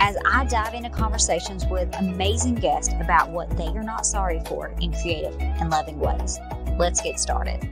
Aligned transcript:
as 0.00 0.16
I 0.26 0.44
dive 0.44 0.74
into 0.74 0.90
conversations 0.90 1.64
with 1.66 1.94
amazing 1.98 2.56
guests 2.56 2.92
about 3.00 3.30
what 3.30 3.56
they 3.56 3.68
are 3.68 3.82
not 3.82 4.06
sorry 4.06 4.40
for 4.46 4.68
in 4.80 4.92
creative 4.92 5.36
and 5.40 5.70
loving 5.70 5.98
ways. 5.98 6.38
Let's 6.78 7.00
get 7.00 7.18
started. 7.18 7.68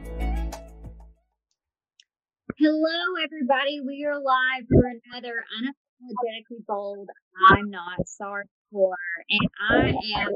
Hello, 2.59 3.15
everybody. 3.25 3.81
We 3.81 4.05
are 4.05 4.15
live 4.15 4.65
for 4.69 4.85
another 5.11 5.45
Unapologetically 5.59 6.65
Bold 6.67 7.09
I'm 7.51 7.71
Not 7.71 8.07
Sorry 8.07 8.45
For. 8.71 8.95
And 9.29 9.49
I 9.71 9.89
am 10.21 10.29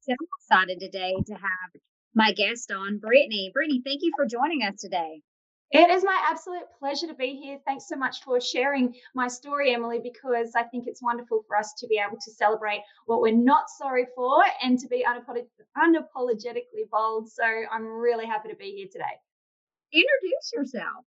so 0.00 0.14
excited 0.38 0.78
today 0.78 1.14
to 1.26 1.32
have 1.34 1.80
my 2.14 2.32
guest 2.32 2.70
on, 2.70 2.98
Brittany. 2.98 3.50
Brittany, 3.52 3.82
thank 3.84 4.02
you 4.02 4.12
for 4.16 4.26
joining 4.26 4.62
us 4.62 4.80
today. 4.80 5.22
It 5.70 5.90
is 5.90 6.04
my 6.04 6.16
absolute 6.30 6.62
pleasure 6.78 7.08
to 7.08 7.14
be 7.14 7.34
here. 7.34 7.58
Thanks 7.66 7.88
so 7.88 7.96
much 7.96 8.22
for 8.22 8.40
sharing 8.40 8.94
my 9.14 9.26
story, 9.26 9.74
Emily, 9.74 9.98
because 10.00 10.52
I 10.54 10.62
think 10.62 10.86
it's 10.86 11.02
wonderful 11.02 11.42
for 11.48 11.56
us 11.56 11.74
to 11.78 11.88
be 11.88 11.98
able 11.98 12.18
to 12.20 12.30
celebrate 12.30 12.82
what 13.06 13.20
we're 13.20 13.34
not 13.34 13.68
sorry 13.68 14.06
for 14.14 14.44
and 14.62 14.78
to 14.78 14.86
be 14.86 15.04
unapologetically 15.04 16.88
bold. 16.92 17.28
So 17.28 17.44
I'm 17.44 17.86
really 17.86 18.26
happy 18.26 18.50
to 18.50 18.56
be 18.56 18.70
here 18.76 18.86
today. 18.92 19.18
Introduce 19.92 20.52
yourself. 20.54 21.04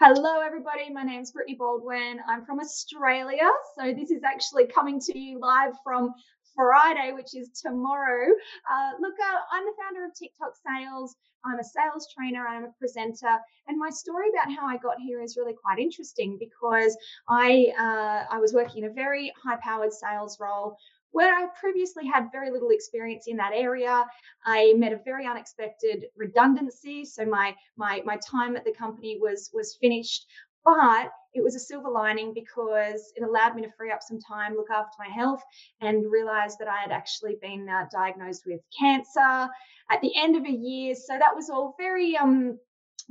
Hello, 0.00 0.40
everybody. 0.40 0.92
My 0.92 1.02
name's 1.02 1.32
Brittany 1.32 1.56
Baldwin. 1.58 2.20
I'm 2.28 2.44
from 2.44 2.60
Australia. 2.60 3.48
So 3.76 3.92
this 3.94 4.10
is 4.10 4.22
actually 4.22 4.66
coming 4.66 5.00
to 5.00 5.18
you 5.18 5.40
live 5.40 5.74
from 5.82 6.12
Friday, 6.58 7.12
which 7.12 7.36
is 7.36 7.50
tomorrow. 7.50 8.26
Uh, 8.68 8.90
look, 9.00 9.14
uh, 9.14 9.38
I'm 9.52 9.64
the 9.64 9.72
founder 9.80 10.04
of 10.04 10.12
TikTok 10.12 10.54
Sales. 10.66 11.14
I'm 11.44 11.60
a 11.60 11.64
sales 11.64 12.08
trainer, 12.12 12.48
I'm 12.48 12.64
a 12.64 12.72
presenter, 12.80 13.38
and 13.68 13.78
my 13.78 13.90
story 13.90 14.26
about 14.30 14.52
how 14.52 14.66
I 14.66 14.76
got 14.76 14.96
here 14.98 15.22
is 15.22 15.36
really 15.36 15.54
quite 15.54 15.78
interesting 15.78 16.36
because 16.36 16.96
I 17.28 17.72
uh, 17.78 18.34
I 18.34 18.38
was 18.38 18.52
working 18.52 18.82
in 18.82 18.90
a 18.90 18.92
very 18.92 19.32
high-powered 19.40 19.92
sales 19.92 20.38
role 20.40 20.76
where 21.12 21.32
I 21.32 21.46
previously 21.58 22.06
had 22.06 22.30
very 22.32 22.50
little 22.50 22.70
experience 22.70 23.28
in 23.28 23.36
that 23.36 23.52
area. 23.54 24.04
I 24.44 24.74
met 24.76 24.92
a 24.92 25.00
very 25.04 25.26
unexpected 25.26 26.06
redundancy, 26.16 27.04
so 27.04 27.24
my 27.24 27.54
my 27.76 28.02
my 28.04 28.16
time 28.16 28.56
at 28.56 28.64
the 28.64 28.72
company 28.72 29.18
was 29.20 29.50
was 29.54 29.76
finished. 29.80 30.26
But 30.64 31.10
it 31.34 31.42
was 31.42 31.54
a 31.54 31.60
silver 31.60 31.90
lining 31.90 32.32
because 32.34 33.12
it 33.14 33.22
allowed 33.22 33.54
me 33.54 33.62
to 33.62 33.70
free 33.76 33.92
up 33.92 34.00
some 34.02 34.18
time, 34.20 34.54
look 34.54 34.70
after 34.70 34.96
my 34.98 35.08
health, 35.08 35.42
and 35.80 36.10
realize 36.10 36.56
that 36.58 36.68
I 36.68 36.78
had 36.78 36.90
actually 36.90 37.36
been 37.40 37.68
uh, 37.68 37.86
diagnosed 37.92 38.44
with 38.46 38.60
cancer 38.78 39.48
at 39.90 40.00
the 40.02 40.12
end 40.16 40.36
of 40.36 40.44
a 40.44 40.50
year. 40.50 40.94
So 40.94 41.18
that 41.18 41.34
was 41.34 41.50
all 41.50 41.74
very 41.78 42.16
um, 42.16 42.58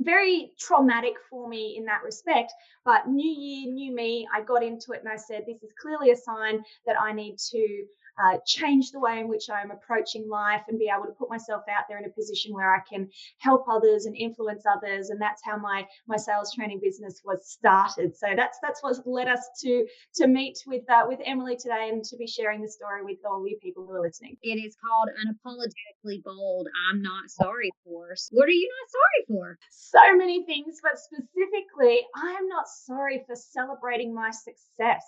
very 0.00 0.52
traumatic 0.58 1.14
for 1.28 1.48
me 1.48 1.76
in 1.76 1.84
that 1.86 2.02
respect. 2.04 2.52
But 2.84 3.08
new 3.08 3.28
year, 3.28 3.72
new 3.72 3.92
me, 3.92 4.28
I 4.32 4.42
got 4.42 4.62
into 4.62 4.92
it 4.92 5.00
and 5.00 5.08
I 5.08 5.16
said, 5.16 5.44
this 5.46 5.62
is 5.62 5.72
clearly 5.80 6.10
a 6.10 6.16
sign 6.16 6.62
that 6.86 7.00
I 7.00 7.12
need 7.12 7.36
to 7.50 7.84
uh, 8.22 8.38
change 8.46 8.90
the 8.90 9.00
way 9.00 9.20
in 9.20 9.28
which 9.28 9.50
I'm 9.50 9.70
approaching 9.70 10.28
life 10.28 10.62
and 10.68 10.78
be 10.78 10.90
able 10.94 11.06
to 11.06 11.12
put 11.12 11.30
myself 11.30 11.62
out 11.68 11.84
there 11.88 11.98
in 11.98 12.04
a 12.04 12.10
position 12.10 12.52
where 12.52 12.74
I 12.74 12.80
can 12.88 13.08
help 13.38 13.66
others 13.70 14.06
and 14.06 14.16
influence 14.16 14.64
others. 14.66 15.10
And 15.10 15.20
that's 15.20 15.42
how 15.44 15.56
my 15.56 15.86
my 16.06 16.16
sales 16.16 16.52
training 16.54 16.80
business 16.82 17.22
was 17.24 17.48
started. 17.48 18.16
So 18.16 18.28
that's 18.36 18.58
that's 18.62 18.82
what 18.82 18.96
led 19.06 19.28
us 19.28 19.40
to 19.62 19.86
to 20.16 20.26
meet 20.26 20.58
with 20.66 20.88
uh, 20.90 21.04
with 21.06 21.20
Emily 21.24 21.56
today 21.56 21.90
and 21.92 22.04
to 22.04 22.16
be 22.16 22.26
sharing 22.26 22.62
the 22.62 22.68
story 22.68 23.02
with 23.04 23.18
all 23.28 23.46
you 23.46 23.58
people 23.62 23.86
who 23.86 23.92
are 23.92 24.02
listening. 24.02 24.36
It 24.42 24.56
is 24.56 24.76
called 24.76 25.08
unapologetically 25.10 26.22
bold. 26.24 26.68
I'm 26.90 27.02
not 27.02 27.30
sorry 27.30 27.70
for. 27.84 28.14
What 28.30 28.48
are 28.48 28.52
you 28.52 28.68
not 28.68 28.90
sorry 28.90 29.38
for? 29.38 29.58
So 29.70 30.16
many 30.16 30.44
things, 30.44 30.78
but 30.82 30.98
specifically, 30.98 32.00
I'm 32.14 32.48
not 32.48 32.68
sorry 32.68 33.22
for 33.26 33.36
celebrating 33.36 34.14
my 34.14 34.30
success. 34.30 35.04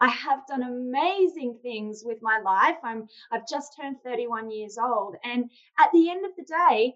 I 0.00 0.08
have 0.08 0.46
done 0.46 0.62
amazing 0.62 1.58
things 1.62 2.02
with 2.04 2.18
my 2.22 2.40
life. 2.40 2.76
I'm 2.84 3.08
I've 3.32 3.48
just 3.48 3.76
turned 3.80 3.96
31 4.04 4.50
years 4.50 4.78
old 4.78 5.16
and 5.24 5.50
at 5.78 5.90
the 5.92 6.10
end 6.10 6.24
of 6.24 6.32
the 6.36 6.44
day 6.44 6.94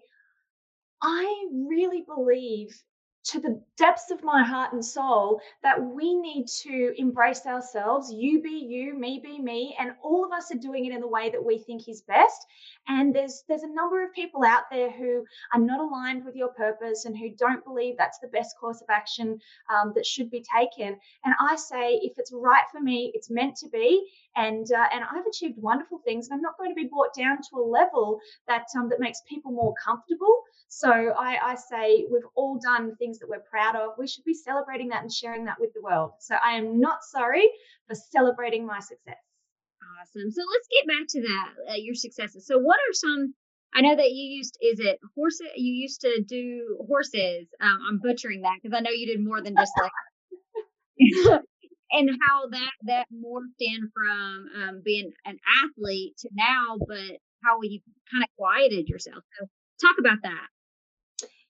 I 1.01 1.47
really 1.51 2.01
believe 2.01 2.81
to 3.23 3.39
the 3.39 3.61
depths 3.77 4.11
of 4.11 4.23
my 4.23 4.43
heart 4.43 4.73
and 4.73 4.83
soul 4.83 5.39
that 5.61 5.81
we 5.81 6.13
need 6.13 6.45
to 6.47 6.93
embrace 6.97 7.45
ourselves. 7.45 8.11
You 8.11 8.41
be 8.41 8.49
you, 8.49 8.97
me 8.97 9.19
be 9.23 9.39
me, 9.39 9.75
and 9.79 9.91
all 10.03 10.25
of 10.25 10.31
us 10.31 10.51
are 10.51 10.57
doing 10.57 10.85
it 10.85 10.93
in 10.93 11.01
the 11.01 11.07
way 11.07 11.29
that 11.29 11.43
we 11.43 11.57
think 11.59 11.87
is 11.87 12.01
best. 12.01 12.45
And 12.87 13.15
there's 13.15 13.43
there's 13.47 13.63
a 13.63 13.73
number 13.73 14.03
of 14.03 14.13
people 14.13 14.43
out 14.43 14.63
there 14.69 14.91
who 14.91 15.23
are 15.53 15.59
not 15.59 15.79
aligned 15.79 16.25
with 16.25 16.35
your 16.35 16.49
purpose 16.49 17.05
and 17.05 17.17
who 17.17 17.29
don't 17.37 17.63
believe 17.63 17.95
that's 17.97 18.19
the 18.19 18.27
best 18.27 18.57
course 18.59 18.81
of 18.81 18.89
action 18.89 19.39
um, 19.73 19.93
that 19.95 20.05
should 20.05 20.29
be 20.29 20.43
taken. 20.55 20.97
And 21.23 21.33
I 21.39 21.55
say, 21.55 21.99
if 22.03 22.13
it's 22.17 22.31
right 22.33 22.65
for 22.71 22.81
me, 22.81 23.11
it's 23.13 23.29
meant 23.29 23.55
to 23.57 23.69
be. 23.69 24.05
And 24.35 24.69
uh, 24.71 24.87
and 24.91 25.03
I've 25.03 25.25
achieved 25.25 25.57
wonderful 25.57 25.99
things, 26.05 26.27
and 26.27 26.35
I'm 26.35 26.41
not 26.41 26.57
going 26.57 26.71
to 26.71 26.75
be 26.75 26.89
brought 26.89 27.13
down 27.17 27.37
to 27.37 27.57
a 27.57 27.63
level 27.63 28.19
that 28.47 28.65
um, 28.77 28.89
that 28.89 28.99
makes 28.99 29.21
people 29.29 29.51
more 29.51 29.73
comfortable. 29.83 30.43
So 30.67 30.89
I, 30.91 31.51
I 31.51 31.55
say 31.55 32.05
we've 32.11 32.23
all 32.33 32.57
done 32.57 32.95
things 32.95 33.12
that 33.19 33.29
we're 33.29 33.43
proud 33.49 33.75
of. 33.75 33.91
We 33.97 34.07
should 34.07 34.23
be 34.23 34.33
celebrating 34.33 34.89
that 34.89 35.01
and 35.01 35.11
sharing 35.11 35.45
that 35.45 35.59
with 35.59 35.73
the 35.73 35.81
world. 35.81 36.11
So 36.19 36.35
I 36.35 36.53
am 36.53 36.79
not 36.79 37.03
sorry 37.03 37.49
for 37.87 37.95
celebrating 37.95 38.65
my 38.65 38.79
success. 38.79 39.21
Awesome. 40.01 40.31
So 40.31 40.41
let's 40.41 40.67
get 40.71 40.87
back 40.87 41.07
to 41.09 41.21
that, 41.21 41.49
uh, 41.71 41.75
your 41.77 41.95
successes. 41.95 42.47
So 42.47 42.57
what 42.57 42.77
are 42.77 42.93
some 42.93 43.33
I 43.75 43.81
know 43.81 43.95
that 43.95 44.11
you 44.11 44.37
used 44.37 44.57
is 44.61 44.79
it 44.79 44.99
horses 45.15 45.47
you 45.55 45.73
used 45.73 46.01
to 46.01 46.23
do 46.27 46.77
horses. 46.87 47.47
Um, 47.59 47.79
I'm 47.89 47.99
butchering 47.99 48.41
that 48.41 48.59
because 48.61 48.75
I 48.77 48.81
know 48.81 48.91
you 48.91 49.07
did 49.07 49.23
more 49.23 49.41
than 49.41 49.55
just 49.57 49.71
like 49.81 49.91
and 51.91 52.09
how 52.21 52.49
that 52.49 52.71
that 52.83 53.07
morphed 53.11 53.59
in 53.59 53.89
from 53.93 54.45
um, 54.55 54.81
being 54.85 55.11
an 55.25 55.37
athlete 55.63 56.15
to 56.19 56.29
now, 56.33 56.77
but 56.87 57.17
how 57.43 57.59
you 57.63 57.79
kind 58.11 58.23
of 58.23 58.29
quieted 58.37 58.87
yourself. 58.87 59.23
So 59.39 59.47
talk 59.81 59.95
about 59.99 60.19
that 60.21 60.47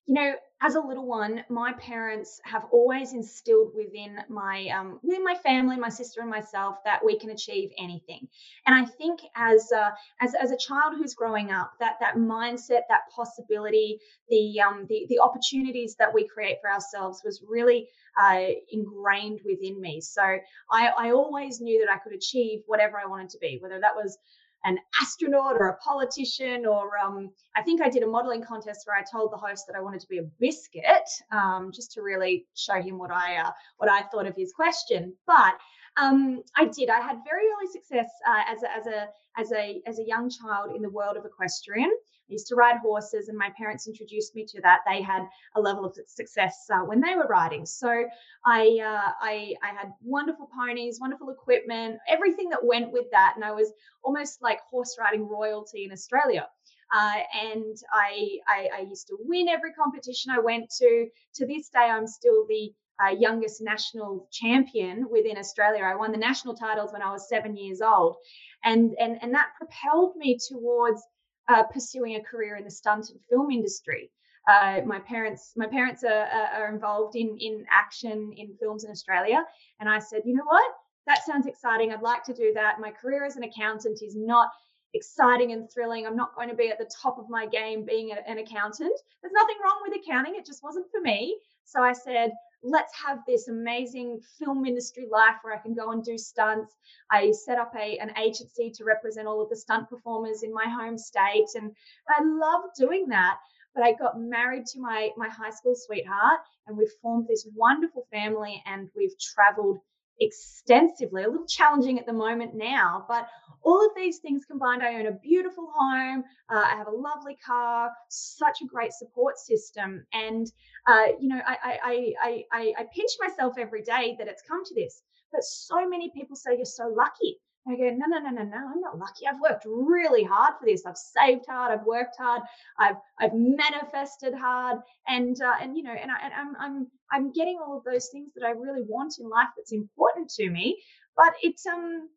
you 0.06 0.16
know, 0.16 0.34
as 0.62 0.76
a 0.76 0.80
little 0.80 1.06
one, 1.06 1.44
my 1.50 1.74
parents 1.74 2.40
have 2.46 2.66
always 2.72 3.14
instilled 3.14 3.72
within 3.76 4.18
my 4.30 4.68
um, 4.70 5.00
within 5.04 5.24
my 5.24 5.36
family, 5.36 5.78
my 5.78 5.90
sister 5.90 6.22
and 6.22 6.30
myself, 6.30 6.78
that 6.86 7.04
we 7.04 7.18
can 7.20 7.32
achieve 7.32 7.72
anything. 7.78 8.28
And 8.66 8.76
I 8.76 8.86
think 8.86 9.20
as 9.36 9.72
a, 9.72 9.94
as 10.22 10.34
as 10.36 10.52
a 10.52 10.58
child 10.58 10.96
who's 10.98 11.16
growing 11.16 11.52
up, 11.52 11.74
that 11.80 11.96
that 12.00 12.16
mindset, 12.16 12.82
that 12.90 13.02
possibility, 13.14 14.00
the 14.30 14.62
um, 14.62 14.86
the 14.88 15.06
the 15.10 15.20
opportunities 15.20 15.96
that 16.00 16.14
we 16.14 16.28
create 16.28 16.58
for 16.62 16.72
ourselves 16.72 17.22
was 17.26 17.44
really 17.48 17.88
uh, 18.22 18.48
ingrained 18.72 19.40
within 19.46 19.80
me. 19.82 20.00
So 20.02 20.22
I, 20.22 20.88
I 20.98 21.12
always 21.12 21.60
knew 21.60 21.86
that 21.86 21.94
I 21.94 21.98
could 21.98 22.14
achieve 22.14 22.62
whatever 22.68 22.98
I 22.98 23.08
wanted 23.08 23.30
to 23.32 23.40
be, 23.40 23.58
whether 23.62 23.80
that 23.80 23.96
was 23.96 24.18
an 24.66 24.78
astronaut 25.02 25.56
or 25.56 25.68
a 25.68 25.78
politician 25.78 26.66
or 26.66 26.92
um, 27.04 27.30
i 27.56 27.62
think 27.62 27.82
i 27.82 27.90
did 27.90 28.04
a 28.04 28.08
modeling 28.08 28.44
contest 28.44 28.86
where 28.86 28.98
i 28.98 29.04
told 29.12 29.32
the 29.32 29.38
host 29.38 29.66
that 29.68 29.76
i 29.76 29.82
wanted 29.82 30.00
to 30.00 30.08
be 30.08 30.20
a 30.20 30.24
biscuit 30.40 31.10
um, 31.32 31.72
just 31.74 31.92
to 31.92 32.02
really 32.02 32.46
show 32.56 32.82
him 32.82 32.98
what 32.98 33.12
i 33.12 33.38
uh, 33.38 33.52
what 33.78 33.90
i 33.90 34.02
thought 34.04 34.26
of 34.26 34.36
his 34.36 34.54
question. 34.54 35.14
But 35.28 35.56
um, 35.98 36.44
I 36.56 36.66
did. 36.66 36.90
I 36.90 37.00
had 37.02 37.18
very 37.24 37.44
early 37.46 37.72
success 37.72 38.10
uh, 38.28 38.44
as, 38.48 38.64
a, 38.64 38.76
as 38.76 38.88
a 38.88 39.08
as 39.36 39.52
a 39.52 39.82
as 39.88 40.00
a 40.00 40.04
young 40.04 40.30
child 40.30 40.76
in 40.76 40.82
the 40.82 40.90
world 40.90 41.18
of 41.18 41.26
equestrian. 41.26 41.90
I 41.90 42.32
used 42.32 42.48
to 42.48 42.56
ride 42.56 42.78
horses, 42.78 43.30
and 43.30 43.38
my 43.38 43.50
parents 43.58 43.88
introduced 43.88 44.36
me 44.36 44.46
to 44.46 44.62
that. 44.62 44.80
They 44.88 45.02
had 45.02 45.24
a 45.56 45.62
level 45.62 45.86
of 45.86 45.98
success 46.08 46.68
uh, 46.72 46.80
when 46.80 47.02
they 47.02 47.16
were 47.16 47.28
riding. 47.28 47.66
So 47.66 48.06
I, 48.46 48.80
uh, 48.82 49.12
I 49.22 49.56
I 49.62 49.70
had 49.70 49.92
wonderful 50.02 50.50
ponies, 50.56 51.00
wonderful 51.02 51.30
equipment, 51.30 52.00
everything 52.08 52.50
that 52.50 52.64
went 52.64 52.92
with 52.92 53.06
that, 53.12 53.34
and 53.36 53.44
I 53.44 53.52
was 53.52 53.72
almost 54.04 54.42
like 54.42 54.60
horse 54.70 54.96
riding 55.00 55.28
royalty 55.28 55.86
in 55.86 55.92
Australia. 55.92 56.48
Uh, 56.96 57.22
and 57.42 57.76
I, 57.92 58.38
I, 58.48 58.70
I 58.78 58.80
used 58.82 59.08
to 59.08 59.18
win 59.20 59.48
every 59.48 59.74
competition 59.74 60.32
I 60.32 60.40
went 60.40 60.70
to. 60.78 61.08
To 61.36 61.48
this 61.48 61.70
day, 61.70 61.80
I'm 61.90 62.06
still 62.06 62.46
the 62.48 62.72
uh, 63.04 63.10
youngest 63.10 63.62
national 63.62 64.28
champion 64.32 65.08
within 65.12 65.38
Australia. 65.38 65.84
I 65.84 65.96
won 65.96 66.12
the 66.12 66.18
national 66.18 66.56
titles 66.56 66.92
when 66.94 67.02
I 67.02 67.12
was 67.12 67.28
seven 67.28 67.56
years 67.56 67.82
old, 67.82 68.16
and 68.64 68.94
and 69.00 69.18
and 69.22 69.34
that 69.34 69.50
propelled 69.58 70.16
me 70.16 70.38
towards 70.48 71.02
uh, 71.50 71.64
pursuing 71.64 72.16
a 72.16 72.24
career 72.24 72.56
in 72.56 72.64
the 72.64 72.72
stunt 72.72 73.10
and 73.10 73.20
film 73.30 73.52
industry. 73.52 74.12
Uh, 74.48 74.82
my 74.86 75.00
parents, 75.00 75.54
my 75.56 75.68
parents 75.68 76.04
are, 76.04 76.28
are 76.58 76.74
involved 76.74 77.16
in 77.16 77.38
in 77.40 77.66
action 77.72 78.34
in 78.38 78.56
films 78.60 78.84
in 78.84 78.92
Australia, 78.92 79.44
and 79.80 79.90
I 79.90 80.00
said, 80.00 80.22
you 80.26 80.36
know 80.36 80.46
what, 80.46 80.72
that 81.08 81.26
sounds 81.26 81.48
exciting. 81.48 81.92
I'd 81.92 82.02
like 82.02 82.24
to 82.26 82.34
do 82.34 82.52
that. 82.56 82.80
My 82.80 82.92
career 82.92 83.26
as 83.26 83.36
an 83.36 83.44
accountant 83.44 84.00
is 84.02 84.16
not 84.16 84.50
exciting 84.94 85.52
and 85.52 85.70
thrilling. 85.72 86.06
I'm 86.06 86.16
not 86.16 86.36
going 86.36 86.50
to 86.50 86.56
be 86.56 86.70
at 86.70 86.78
the 86.78 86.90
top 87.02 87.18
of 87.18 87.30
my 87.30 87.46
game 87.48 87.84
being 87.86 88.12
an 88.12 88.38
accountant. 88.38 88.98
There's 89.22 89.34
nothing 89.34 89.56
wrong 89.64 89.80
with 89.82 90.00
accounting. 90.00 90.36
It 90.36 90.46
just 90.46 90.64
wasn't 90.64 90.86
for 90.92 91.02
me. 91.02 91.38
So 91.66 91.82
I 91.82 91.94
said, 91.94 92.32
let's 92.64 92.94
have 93.06 93.20
this 93.28 93.50
amazing 93.50 94.20
film 94.40 94.66
industry 94.66 95.06
life 95.12 95.36
where 95.42 95.54
I 95.54 95.62
can 95.62 95.74
go 95.74 95.92
and 95.92 96.04
do 96.04 96.18
stunts. 96.18 96.76
I 97.12 97.32
set 97.32 97.60
up 97.60 97.74
a, 97.76 97.98
an 97.98 98.12
agency 98.18 98.72
to 98.76 98.86
represent 98.86 99.28
all 99.28 99.42
of 99.42 99.50
the 99.50 99.56
stunt 99.56 99.90
performers 99.90 100.44
in 100.44 100.54
my 100.54 100.66
home 100.66 100.98
state. 100.98 101.50
And 101.56 101.72
I 102.10 102.24
love 102.24 102.64
doing 102.78 103.08
that. 103.10 103.38
But 103.76 103.84
I 103.84 103.94
got 103.94 104.20
married 104.20 104.66
to 104.68 104.80
my, 104.80 105.10
my 105.18 105.28
high 105.30 105.50
school 105.50 105.74
sweetheart 105.76 106.42
and 106.68 106.78
we've 106.78 106.94
formed 107.02 107.28
this 107.28 107.48
wonderful 107.56 108.06
family 108.12 108.62
and 108.68 108.88
we've 108.96 109.18
traveled 109.20 109.80
extensively, 110.20 111.24
a 111.24 111.30
little 111.30 111.46
challenging 111.48 112.00
at 112.00 112.06
the 112.06 112.14
moment 112.14 112.56
now, 112.56 113.06
but 113.08 113.28
all 113.64 113.86
of 113.86 113.92
these 113.96 114.20
things 114.20 114.46
combined, 114.46 114.84
I 114.84 114.96
own 114.96 115.08
a 115.08 115.12
beautiful 115.12 115.72
home, 115.74 116.24
uh, 116.50 116.64
I 116.66 116.76
have 116.76 116.88
a 116.88 116.92
lovely 116.92 117.38
car, 117.46 117.92
such 118.10 118.62
a 118.62 118.68
great 118.68 118.94
support 118.94 119.38
system. 119.38 120.06
And, 120.14 120.52
uh, 120.88 121.08
you 121.20 121.30
know, 121.30 121.42
I, 121.46 121.58
I, 121.64 122.14
I, 122.22 122.44
I, 122.52 122.74
I 122.80 122.84
pinch 122.94 123.12
myself 123.20 123.56
every 123.58 123.82
day 123.82 124.16
that 124.20 124.28
it's 124.28 124.44
come 124.48 124.64
to 124.66 124.76
this. 124.76 125.02
But 125.32 125.44
so 125.44 125.88
many 125.88 126.12
people 126.16 126.36
say 126.36 126.56
you're 126.56 126.66
so 126.66 126.94
lucky. 126.96 127.40
I 127.68 127.76
go, 127.76 127.90
no, 127.96 128.06
no, 128.08 128.20
no, 128.20 128.30
no, 128.30 128.44
no. 128.44 128.58
I'm 128.58 128.82
not 128.82 128.98
lucky. 128.98 129.26
I've 129.28 129.40
worked 129.40 129.66
really 129.66 130.24
hard 130.24 130.56
for 130.60 130.66
this. 130.66 130.86
I've 130.86 130.98
saved 130.98 131.46
hard. 131.48 131.72
I've 131.72 131.86
worked 131.86 132.18
hard. 132.18 132.42
I've 132.78 132.98
I've 133.20 133.34
manifested 133.34 134.34
hard, 134.34 134.80
and 135.08 135.42
uh, 135.42 135.54
and 135.62 135.78
you 135.78 135.84
know, 135.84 135.94
and, 135.94 136.12
I, 136.12 136.16
and 136.26 136.34
I'm 136.34 136.56
I'm 136.60 136.88
I'm 137.12 137.32
getting 137.32 137.60
all 137.66 137.78
of 137.78 137.86
those 137.86 138.10
things 138.12 138.34
that 138.36 138.46
I 138.46 138.52
really 138.52 138.84
want 138.84 139.14
in 139.20 139.30
life. 139.30 139.48
That's 139.56 139.72
important 139.72 140.30
to 140.32 140.50
me. 140.50 140.84
But 141.16 141.34
it's 141.42 141.66
um 141.66 142.10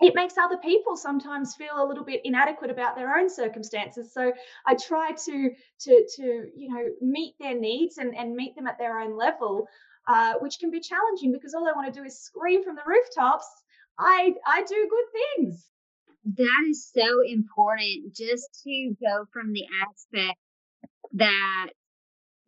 it 0.00 0.14
makes 0.14 0.38
other 0.38 0.58
people 0.58 0.96
sometimes 0.96 1.56
feel 1.56 1.72
a 1.76 1.84
little 1.86 2.04
bit 2.04 2.20
inadequate 2.24 2.70
about 2.70 2.94
their 2.96 3.16
own 3.16 3.28
circumstances 3.28 4.12
so 4.12 4.32
i 4.66 4.74
try 4.74 5.10
to 5.12 5.50
to 5.80 6.06
to 6.16 6.46
you 6.56 6.68
know 6.72 6.84
meet 7.00 7.34
their 7.40 7.58
needs 7.58 7.98
and 7.98 8.16
and 8.16 8.34
meet 8.34 8.54
them 8.54 8.66
at 8.66 8.78
their 8.78 9.00
own 9.00 9.16
level 9.16 9.66
uh, 10.06 10.34
which 10.40 10.58
can 10.58 10.70
be 10.70 10.80
challenging 10.80 11.32
because 11.32 11.54
all 11.54 11.68
i 11.68 11.72
want 11.72 11.92
to 11.92 12.00
do 12.00 12.06
is 12.06 12.18
scream 12.18 12.62
from 12.64 12.76
the 12.76 12.82
rooftops 12.86 13.46
I 13.98 14.34
I 14.46 14.62
do 14.62 14.88
good 14.90 15.04
things. 15.12 15.66
That 16.36 16.66
is 16.68 16.90
so 16.92 17.20
important 17.26 18.14
just 18.14 18.62
to 18.64 18.94
go 19.00 19.24
from 19.32 19.52
the 19.52 19.64
aspect 19.88 20.38
that 21.14 21.68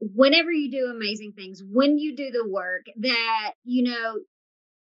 whenever 0.00 0.52
you 0.52 0.70
do 0.70 0.90
amazing 0.94 1.32
things, 1.32 1.62
when 1.66 1.98
you 1.98 2.16
do 2.16 2.30
the 2.30 2.46
work, 2.48 2.86
that, 2.98 3.52
you 3.64 3.84
know, 3.84 4.18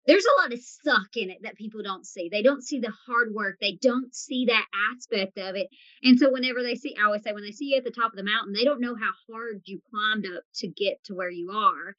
there's 0.07 0.25
a 0.25 0.41
lot 0.43 0.53
of 0.55 0.61
suck 0.63 1.17
in 1.17 1.31
it 1.31 1.39
that 1.43 1.57
people 1.57 1.83
don't 1.83 2.07
see. 2.07 2.31
They 2.31 2.43
don't 2.43 2.65
see 2.65 2.79
the 2.81 2.93
hard 3.07 3.35
work. 3.35 3.57
They 3.61 3.79
don't 3.83 4.15
see 4.15 4.47
that 4.47 4.65
aspect 4.95 5.37
of 5.37 5.55
it. 5.55 5.69
And 6.03 6.19
so 6.19 6.31
whenever 6.31 6.63
they 6.63 6.77
see, 6.77 6.97
I 6.99 7.05
always 7.05 7.23
say, 7.23 7.33
when 7.33 7.43
they 7.43 7.53
see 7.53 7.67
you 7.67 7.77
at 7.77 7.85
the 7.85 7.91
top 7.91 8.13
of 8.13 8.17
the 8.17 8.25
mountain, 8.25 8.55
they 8.55 8.65
don't 8.65 8.81
know 8.81 8.97
how 8.97 9.11
hard 9.31 9.61
you 9.65 9.81
climbed 9.91 10.25
up 10.25 10.45
to 10.57 10.69
get 10.69 11.05
to 11.05 11.15
where 11.15 11.31
you 11.31 11.51
are. 11.51 11.95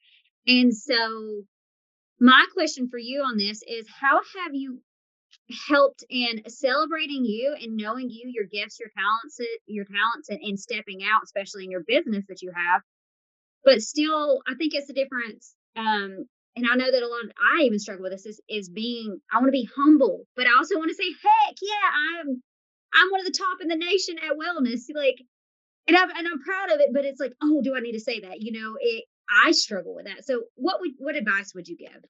And 0.46 0.74
so 0.74 1.42
my 2.20 2.44
question 2.52 2.88
for 2.88 2.98
you 2.98 3.22
on 3.22 3.36
this 3.38 3.62
is 3.66 3.86
how 3.88 4.20
have 4.44 4.54
you 4.54 4.80
helped 5.68 6.04
in 6.10 6.42
celebrating 6.48 7.24
you 7.24 7.56
and 7.60 7.76
knowing 7.76 8.08
you, 8.10 8.30
your 8.32 8.44
gifts, 8.44 8.78
your 8.78 8.90
talents, 8.96 9.38
your 9.66 9.84
talents, 9.84 10.28
and, 10.28 10.40
and 10.42 10.58
stepping 10.58 11.00
out, 11.02 11.22
especially 11.24 11.64
in 11.64 11.70
your 11.70 11.82
business 11.86 12.24
that 12.28 12.42
you 12.42 12.52
have. 12.54 12.82
But 13.64 13.82
still, 13.82 14.42
I 14.46 14.54
think 14.54 14.74
it's 14.74 14.86
the 14.86 14.92
difference. 14.92 15.54
Um, 15.76 16.26
and 16.56 16.66
I 16.70 16.74
know 16.74 16.90
that 16.90 17.02
a 17.02 17.06
lot 17.08 17.24
of, 17.24 17.30
I 17.38 17.62
even 17.62 17.78
struggle 17.78 18.02
with 18.02 18.12
this 18.12 18.26
is, 18.26 18.40
is 18.48 18.68
being, 18.68 19.20
I 19.32 19.38
want 19.38 19.48
to 19.48 19.52
be 19.52 19.68
humble, 19.74 20.24
but 20.36 20.46
I 20.46 20.56
also 20.56 20.76
want 20.78 20.90
to 20.90 20.94
say, 20.94 21.08
heck 21.08 21.56
yeah, 21.62 22.20
I'm, 22.20 22.42
I'm 22.92 23.10
one 23.10 23.20
of 23.20 23.26
the 23.26 23.38
top 23.38 23.58
in 23.60 23.68
the 23.68 23.76
nation 23.76 24.16
at 24.18 24.36
wellness. 24.36 24.82
Like, 24.94 25.22
and 25.86 25.96
I'm, 25.96 26.10
and 26.10 26.26
I'm 26.26 26.42
proud 26.42 26.70
of 26.72 26.80
it, 26.80 26.90
but 26.92 27.04
it's 27.04 27.20
like, 27.20 27.32
oh, 27.42 27.60
do 27.62 27.74
I 27.74 27.80
need 27.80 27.92
to 27.92 28.00
say 28.00 28.20
that? 28.20 28.40
You 28.40 28.52
know, 28.52 28.76
it, 28.80 29.04
I 29.44 29.52
struggle 29.52 29.94
with 29.94 30.06
that. 30.06 30.24
So 30.24 30.42
what 30.54 30.80
would 30.80 30.92
what 30.98 31.16
advice 31.16 31.54
would 31.54 31.68
you 31.68 31.76
give? 31.76 32.02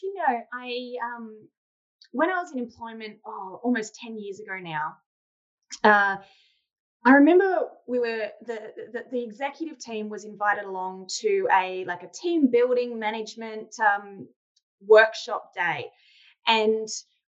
Do 0.00 0.06
you 0.06 0.14
know, 0.14 0.40
I 0.52 0.94
um 1.04 1.48
when 2.12 2.30
I 2.30 2.40
was 2.40 2.52
in 2.52 2.58
employment, 2.58 3.18
oh, 3.24 3.60
almost 3.62 3.94
10 3.96 4.18
years 4.18 4.40
ago 4.40 4.58
now, 4.60 4.96
uh, 5.84 6.16
I 7.04 7.12
remember 7.12 7.68
we 7.86 7.98
were 7.98 8.28
the, 8.46 8.72
the, 8.92 9.04
the 9.10 9.22
executive 9.22 9.78
team 9.78 10.08
was 10.08 10.24
invited 10.24 10.64
along 10.64 11.08
to 11.20 11.48
a 11.52 11.84
like 11.86 12.02
a 12.02 12.08
team 12.08 12.50
building 12.50 12.98
management 12.98 13.74
um, 13.80 14.28
workshop 14.86 15.54
day, 15.54 15.86
and 16.46 16.88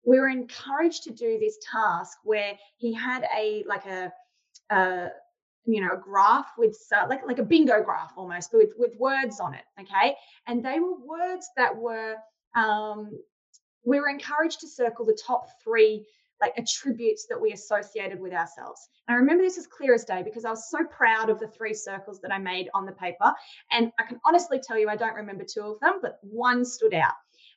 we 0.05 0.19
were 0.19 0.29
encouraged 0.29 1.03
to 1.05 1.11
do 1.11 1.39
this 1.39 1.59
task 1.71 2.17
where 2.25 2.55
he 2.79 2.95
had 2.95 3.27
a 3.37 3.65
like 3.69 3.85
a, 3.85 4.11
a 4.71 5.09
you 5.67 5.81
know, 5.81 5.93
a 5.93 5.97
graph 5.97 6.53
with 6.59 6.77
uh, 6.95 7.07
like 7.09 7.27
like 7.27 7.39
a 7.39 7.45
bingo 7.45 7.83
graph 7.83 8.13
almost, 8.17 8.51
but 8.53 8.59
with 8.59 8.73
with 8.79 8.97
words 8.99 9.41
on 9.41 9.55
it. 9.55 9.65
Okay, 9.81 10.15
and 10.47 10.65
they 10.65 10.81
were 10.81 10.99
words 10.99 11.49
that 11.57 11.77
were 11.77 12.17
um, 12.55 13.11
we 13.85 14.01
were 14.01 14.09
encouraged 14.09 14.61
to 14.61 14.69
circle 14.69 15.05
the 15.05 15.19
top 15.27 15.49
three 15.63 16.07
like 16.41 16.55
attributes 16.57 17.27
that 17.29 17.41
we 17.41 17.53
associated 17.53 18.19
with 18.19 18.33
ourselves. 18.33 18.89
And 19.07 19.15
I 19.15 19.19
remember 19.19 19.43
this 19.43 19.59
as 19.59 19.67
clear 19.67 19.95
as 19.95 20.05
day 20.05 20.23
because 20.23 20.45
I 20.45 20.51
was 20.51 20.71
so 20.71 20.85
proud 20.85 21.29
of 21.29 21.39
the 21.39 21.49
three 21.49 21.75
circles 21.75 22.21
that 22.23 22.33
I 22.33 22.39
made 22.39 22.71
on 22.73 22.87
the 22.87 22.93
paper. 22.93 23.33
And 23.71 23.93
I 23.99 24.05
can 24.05 24.19
honestly 24.25 24.59
tell 24.59 24.79
you, 24.79 24.89
I 24.89 24.97
don't 24.97 25.15
remember 25.15 25.45
two 25.45 25.63
of 25.63 25.81
them, 25.81 25.99
but 26.01 26.19
one 26.23 26.65
stood 26.65 26.95
out. 26.95 27.13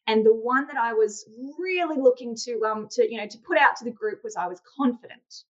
And 0.08 0.26
the 0.26 0.36
one 0.36 0.68
that 0.68 0.76
I 0.76 0.94
was 0.94 1.26
really 1.58 1.96
looking 1.98 2.36
to 2.44 2.66
um 2.66 2.88
to 2.92 3.10
you 3.10 3.18
know 3.18 3.28
to 3.28 3.38
put 3.38 3.58
out 3.58 3.78
to 3.78 3.86
the 3.86 3.92
group 3.92 4.20
was 4.24 4.36
I 4.36 4.48
was 4.48 4.62
confident. 4.78 5.46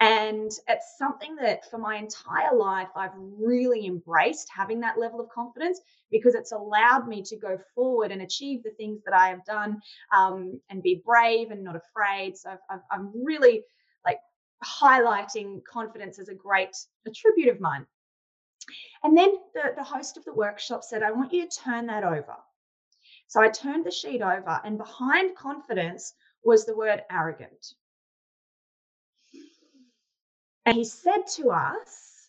And 0.00 0.50
it's 0.66 0.96
something 0.96 1.36
that 1.36 1.70
for 1.70 1.76
my 1.76 1.96
entire 1.96 2.56
life, 2.56 2.88
I've 2.96 3.14
really 3.16 3.86
embraced 3.86 4.48
having 4.54 4.80
that 4.80 4.98
level 4.98 5.20
of 5.20 5.28
confidence 5.28 5.80
because 6.10 6.34
it's 6.34 6.52
allowed 6.52 7.06
me 7.06 7.22
to 7.24 7.36
go 7.36 7.58
forward 7.74 8.10
and 8.10 8.22
achieve 8.22 8.62
the 8.62 8.70
things 8.70 9.02
that 9.04 9.14
I 9.14 9.28
have 9.28 9.44
done 9.44 9.80
um, 10.16 10.58
and 10.70 10.82
be 10.82 11.02
brave 11.04 11.50
and 11.50 11.62
not 11.62 11.76
afraid. 11.76 12.38
So 12.38 12.56
i 12.70 12.78
am 12.94 13.12
really 13.14 13.62
like 14.06 14.20
highlighting 14.64 15.62
confidence 15.64 16.18
as 16.18 16.28
a 16.28 16.34
great 16.34 16.74
attribute 17.06 17.48
of 17.48 17.60
mine. 17.60 17.84
And 19.02 19.16
then 19.16 19.34
the, 19.54 19.74
the 19.76 19.84
host 19.84 20.16
of 20.16 20.24
the 20.24 20.32
workshop 20.32 20.82
said, 20.82 21.02
I 21.02 21.10
want 21.10 21.32
you 21.34 21.46
to 21.46 21.56
turn 21.62 21.86
that 21.88 22.04
over. 22.04 22.36
So 23.26 23.42
I 23.42 23.48
turned 23.48 23.84
the 23.84 23.90
sheet 23.90 24.22
over, 24.22 24.60
and 24.64 24.78
behind 24.78 25.36
confidence 25.36 26.14
was 26.42 26.64
the 26.64 26.76
word 26.76 27.02
arrogant. 27.10 27.74
And 30.66 30.76
he 30.76 30.84
said 30.84 31.26
to 31.36 31.50
us, 31.50 32.28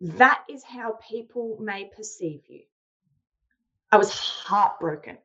that 0.00 0.42
is 0.48 0.64
how 0.64 0.98
people 1.08 1.58
may 1.60 1.90
perceive 1.96 2.42
you. 2.48 2.62
I 3.92 3.96
was 3.98 4.10
heartbroken. 4.10 5.18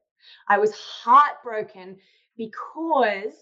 I 0.48 0.58
was 0.58 0.74
heartbroken 0.74 1.98
because 2.38 3.34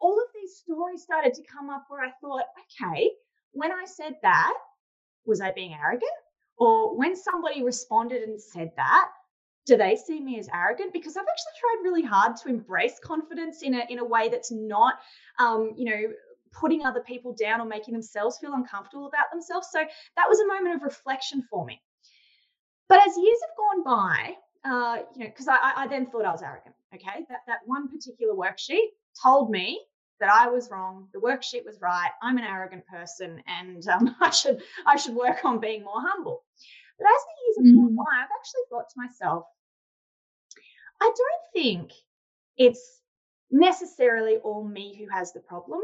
all 0.00 0.18
of 0.18 0.26
these 0.34 0.56
stories 0.56 1.02
started 1.02 1.34
to 1.34 1.42
come 1.42 1.68
up 1.68 1.86
where 1.88 2.04
I 2.04 2.12
thought, 2.20 2.44
okay, 2.82 3.10
when 3.52 3.72
I 3.72 3.84
said 3.84 4.14
that, 4.22 4.54
was 5.26 5.40
I 5.40 5.52
being 5.52 5.74
arrogant? 5.74 6.10
Or 6.56 6.96
when 6.96 7.16
somebody 7.16 7.62
responded 7.62 8.22
and 8.22 8.40
said 8.40 8.70
that, 8.76 9.10
do 9.66 9.76
they 9.76 9.96
see 9.96 10.20
me 10.20 10.38
as 10.38 10.48
arrogant? 10.54 10.92
Because 10.92 11.16
I've 11.16 11.26
actually 11.28 11.52
tried 11.60 11.84
really 11.84 12.02
hard 12.02 12.36
to 12.38 12.48
embrace 12.48 12.98
confidence 13.02 13.62
in 13.62 13.74
a 13.74 13.84
in 13.90 13.98
a 13.98 14.04
way 14.04 14.28
that's 14.30 14.50
not, 14.50 14.94
um, 15.38 15.72
you 15.76 15.84
know, 15.84 16.12
putting 16.58 16.84
other 16.84 17.00
people 17.00 17.34
down 17.34 17.60
or 17.60 17.66
making 17.66 17.94
themselves 17.94 18.38
feel 18.38 18.54
uncomfortable 18.54 19.06
about 19.06 19.30
themselves. 19.30 19.68
So 19.70 19.80
that 20.16 20.28
was 20.28 20.40
a 20.40 20.46
moment 20.46 20.76
of 20.76 20.82
reflection 20.82 21.42
for 21.50 21.64
me. 21.64 21.80
But 22.88 23.00
as 23.06 23.16
years 23.16 23.38
have 23.42 23.56
gone 23.56 23.84
by, 23.84 24.34
uh, 24.64 24.96
you 25.14 25.24
know, 25.24 25.30
because 25.30 25.48
I, 25.48 25.72
I 25.76 25.86
then 25.86 26.06
thought 26.06 26.24
I 26.24 26.32
was 26.32 26.42
arrogant. 26.42 26.74
Okay, 26.94 27.26
that 27.28 27.40
that 27.46 27.58
one 27.66 27.88
particular 27.88 28.34
worksheet 28.34 28.88
told 29.22 29.50
me 29.50 29.80
that 30.20 30.30
I 30.30 30.48
was 30.48 30.70
wrong. 30.70 31.08
The 31.12 31.20
worksheet 31.20 31.64
was 31.66 31.80
right. 31.80 32.10
I'm 32.22 32.38
an 32.38 32.44
arrogant 32.44 32.86
person, 32.86 33.42
and 33.46 33.86
um, 33.88 34.16
I 34.20 34.30
should 34.30 34.62
I 34.86 34.96
should 34.96 35.14
work 35.14 35.44
on 35.44 35.60
being 35.60 35.84
more 35.84 36.00
humble. 36.00 36.42
But 36.98 37.06
as 37.06 37.22
the 37.22 37.44
years 37.44 37.56
have 37.58 37.76
gone 37.76 37.90
mm-hmm. 37.90 37.96
by, 37.96 38.22
I've 38.22 38.36
actually 38.38 38.62
thought 38.70 38.88
to 38.88 39.00
myself, 39.00 39.44
I 41.00 41.04
don't 41.04 41.52
think 41.52 41.92
it's 42.56 43.02
necessarily 43.50 44.36
all 44.38 44.64
me 44.64 44.96
who 44.98 45.06
has 45.14 45.32
the 45.32 45.40
problem. 45.40 45.80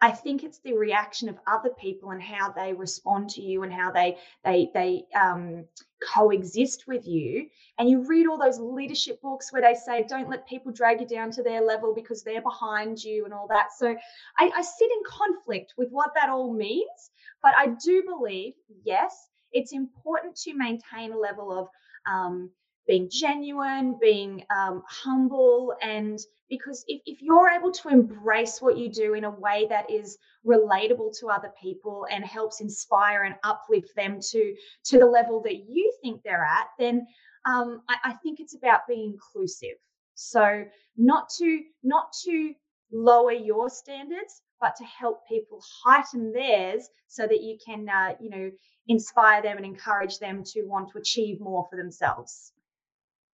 I 0.00 0.10
think 0.10 0.42
it's 0.42 0.58
the 0.58 0.74
reaction 0.74 1.28
of 1.28 1.38
other 1.46 1.70
people 1.70 2.10
and 2.10 2.22
how 2.22 2.50
they 2.50 2.72
respond 2.72 3.30
to 3.30 3.42
you 3.42 3.62
and 3.62 3.72
how 3.72 3.90
they 3.90 4.16
they 4.44 4.70
they 4.74 5.04
um, 5.14 5.64
coexist 6.12 6.86
with 6.86 7.06
you. 7.06 7.48
And 7.78 7.88
you 7.88 8.06
read 8.06 8.26
all 8.26 8.38
those 8.38 8.58
leadership 8.58 9.20
books 9.22 9.52
where 9.52 9.62
they 9.62 9.74
say, 9.74 10.04
"Don't 10.08 10.28
let 10.28 10.46
people 10.48 10.72
drag 10.72 11.00
you 11.00 11.06
down 11.06 11.30
to 11.32 11.42
their 11.42 11.60
level 11.60 11.94
because 11.94 12.22
they're 12.22 12.42
behind 12.42 13.02
you," 13.02 13.24
and 13.24 13.34
all 13.34 13.46
that. 13.48 13.72
So 13.72 13.96
I, 14.38 14.50
I 14.56 14.62
sit 14.62 14.90
in 14.90 15.02
conflict 15.06 15.74
with 15.76 15.90
what 15.90 16.10
that 16.14 16.28
all 16.28 16.52
means. 16.52 17.10
But 17.42 17.54
I 17.56 17.68
do 17.84 18.04
believe, 18.04 18.54
yes, 18.84 19.28
it's 19.52 19.72
important 19.72 20.36
to 20.36 20.54
maintain 20.54 21.12
a 21.12 21.18
level 21.18 21.52
of 21.52 21.68
um, 22.06 22.50
being 22.86 23.08
genuine, 23.10 23.96
being 24.00 24.44
um, 24.54 24.82
humble, 24.88 25.74
and 25.82 26.18
because 26.48 26.84
if, 26.88 27.00
if 27.06 27.22
you're 27.22 27.48
able 27.48 27.72
to 27.72 27.88
embrace 27.88 28.60
what 28.60 28.76
you 28.76 28.90
do 28.90 29.14
in 29.14 29.24
a 29.24 29.30
way 29.30 29.66
that 29.70 29.90
is 29.90 30.18
relatable 30.46 31.18
to 31.18 31.28
other 31.28 31.52
people 31.60 32.06
and 32.10 32.24
helps 32.24 32.60
inspire 32.60 33.22
and 33.22 33.36
uplift 33.44 33.94
them 33.96 34.18
to 34.20 34.54
to 34.84 34.98
the 34.98 35.06
level 35.06 35.40
that 35.42 35.64
you 35.68 35.92
think 36.02 36.22
they're 36.22 36.44
at, 36.44 36.66
then 36.78 37.06
um, 37.46 37.82
I, 37.88 37.96
I 38.04 38.12
think 38.14 38.40
it's 38.40 38.54
about 38.54 38.86
being 38.88 39.12
inclusive. 39.12 39.78
So 40.14 40.64
not 40.96 41.30
to 41.38 41.60
not 41.82 42.12
to 42.24 42.54
lower 42.92 43.32
your 43.32 43.70
standards, 43.70 44.42
but 44.60 44.76
to 44.76 44.84
help 44.84 45.26
people 45.26 45.62
heighten 45.84 46.32
theirs 46.32 46.88
so 47.08 47.26
that 47.26 47.42
you 47.42 47.56
can 47.64 47.88
uh, 47.88 48.14
you 48.20 48.30
know 48.30 48.50
inspire 48.88 49.42
them 49.42 49.56
and 49.56 49.66
encourage 49.66 50.18
them 50.18 50.42
to 50.44 50.64
want 50.64 50.90
to 50.92 50.98
achieve 50.98 51.40
more 51.40 51.66
for 51.70 51.76
themselves. 51.76 52.51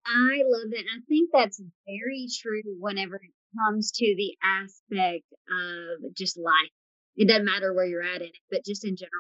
I 0.09 0.43
love 0.47 0.71
that. 0.71 0.85
I 0.97 1.01
think 1.09 1.31
that's 1.33 1.61
very 1.87 2.29
true 2.41 2.63
whenever 2.79 3.17
it 3.17 3.33
comes 3.57 3.93
to 3.93 4.15
the 4.17 4.37
aspect 4.43 5.27
of 5.51 6.15
just 6.15 6.39
life. 6.39 6.73
It 7.17 7.29
doesn't 7.29 7.45
matter 7.45 7.75
where 7.75 7.87
you're 7.87 8.03
at 8.03 8.23
in 8.23 8.29
it, 8.29 8.39
but 8.51 8.65
just 8.65 8.85
in 8.85 8.97
general, 8.97 9.13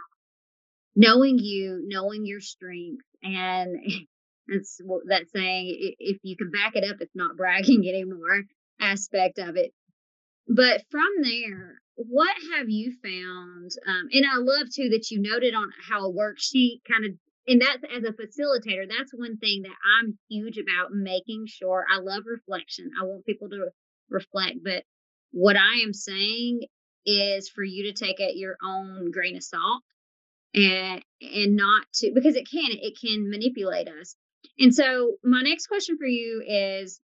knowing 0.96 1.38
you, 1.38 1.84
knowing 1.86 2.24
your 2.24 2.40
strengths, 2.40 3.04
and 3.22 3.76
that's 4.48 4.80
that 5.08 5.28
saying. 5.34 5.94
If 5.98 6.18
you 6.22 6.36
can 6.36 6.50
back 6.50 6.74
it 6.74 6.88
up, 6.88 6.96
it's 7.00 7.16
not 7.16 7.36
bragging 7.36 7.86
anymore. 7.88 8.44
Aspect 8.80 9.40
of 9.40 9.56
it, 9.56 9.72
but 10.46 10.82
from 10.90 11.08
there, 11.22 11.78
what 11.96 12.34
have 12.56 12.68
you 12.70 12.92
found? 13.02 13.72
Um, 13.86 14.08
and 14.12 14.24
I 14.24 14.36
love 14.36 14.68
too 14.72 14.88
that 14.90 15.10
you 15.10 15.20
noted 15.20 15.52
on 15.52 15.70
how 15.88 16.06
a 16.08 16.12
worksheet 16.12 16.80
kind 16.88 17.04
of 17.04 17.12
and 17.48 17.60
that's 17.60 17.82
as 17.94 18.04
a 18.04 18.12
facilitator 18.12 18.88
that's 18.88 19.12
one 19.12 19.36
thing 19.38 19.62
that 19.62 19.76
i'm 20.00 20.18
huge 20.28 20.58
about 20.58 20.92
making 20.92 21.44
sure 21.46 21.84
i 21.90 21.98
love 21.98 22.22
reflection 22.26 22.90
i 23.00 23.04
want 23.04 23.26
people 23.26 23.48
to 23.48 23.66
reflect 24.10 24.58
but 24.62 24.84
what 25.32 25.56
i 25.56 25.80
am 25.84 25.92
saying 25.92 26.60
is 27.06 27.48
for 27.48 27.64
you 27.64 27.84
to 27.84 27.92
take 27.92 28.20
at 28.20 28.36
your 28.36 28.56
own 28.62 29.10
grain 29.10 29.36
of 29.36 29.42
salt 29.42 29.82
and 30.54 31.02
and 31.20 31.56
not 31.56 31.86
to 31.94 32.12
because 32.14 32.36
it 32.36 32.48
can 32.50 32.70
it 32.70 32.94
can 33.00 33.30
manipulate 33.30 33.88
us. 33.88 34.16
And 34.58 34.74
so 34.74 35.16
my 35.24 35.42
next 35.42 35.66
question 35.66 35.96
for 35.98 36.06
you 36.06 36.42
is 36.46 37.00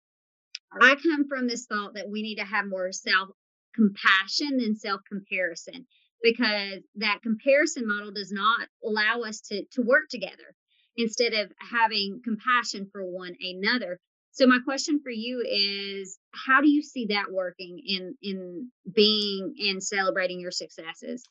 i 0.81 0.95
come 0.97 1.27
from 1.29 1.47
this 1.47 1.67
thought 1.67 1.95
that 1.95 2.09
we 2.09 2.23
need 2.23 2.37
to 2.37 2.45
have 2.45 2.67
more 2.67 2.93
self 2.93 3.31
compassion 3.75 4.59
than 4.59 4.77
self 4.77 5.01
comparison 5.09 5.87
because 6.23 6.83
that 6.97 7.23
comparison 7.23 7.87
model 7.87 8.13
does 8.13 8.33
not 8.33 8.69
allow 8.85 9.23
us 9.23 9.41
to 9.41 9.65
to 9.73 9.83
work 9.83 10.09
together 10.11 10.55
instead 10.97 11.33
of 11.33 11.53
having 11.59 12.21
compassion 12.25 12.89
for 12.93 13.05
one 13.05 13.35
another. 13.41 14.01
So 14.33 14.47
my 14.47 14.59
question 14.65 15.01
for 15.03 15.11
you 15.11 15.45
is 15.47 16.19
how 16.33 16.61
do 16.61 16.71
you 16.71 16.83
see 16.83 17.07
that 17.11 17.33
working 17.33 17.81
in 17.85 18.15
in 18.23 18.71
being 18.95 19.55
and 19.59 19.83
celebrating 19.83 20.41
your 20.41 20.51
successes? 20.51 21.25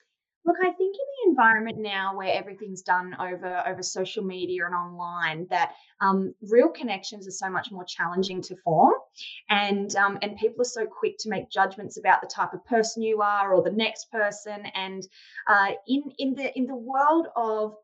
Look, 0.46 0.58
I 0.62 0.72
think 0.72 0.96
in 0.96 1.17
environment 1.28 1.78
now 1.78 2.16
where 2.16 2.34
everything's 2.34 2.82
done 2.82 3.16
over 3.20 3.64
over 3.68 3.84
social 3.84 4.24
media 4.24 4.66
and 4.66 4.76
online, 4.76 5.48
that 5.50 5.74
um, 6.02 6.34
real 6.50 6.70
connections 6.70 7.28
are 7.28 7.32
so 7.32 7.50
much 7.50 7.72
more 7.72 7.86
challenging 7.86 8.42
to 8.44 8.56
form, 8.64 8.94
and 9.50 9.96
um, 9.96 10.18
and 10.22 10.38
people 10.38 10.62
are 10.62 10.66
so 10.66 10.86
quick 10.86 11.16
to 11.20 11.30
make 11.30 11.50
judgments 11.50 11.98
about 11.98 12.22
the 12.22 12.28
type 12.28 12.54
of 12.54 12.66
person 12.66 13.04
you 13.04 13.22
are 13.22 13.54
or 13.54 13.62
the 13.64 13.72
next 13.72 14.12
person. 14.12 14.66
And 14.76 15.08
uh, 15.48 15.72
in 15.88 16.04
in 16.18 16.34
the 16.36 16.58
in 16.58 16.68
the 16.68 16.76
world 16.76 17.28
of 17.36 17.76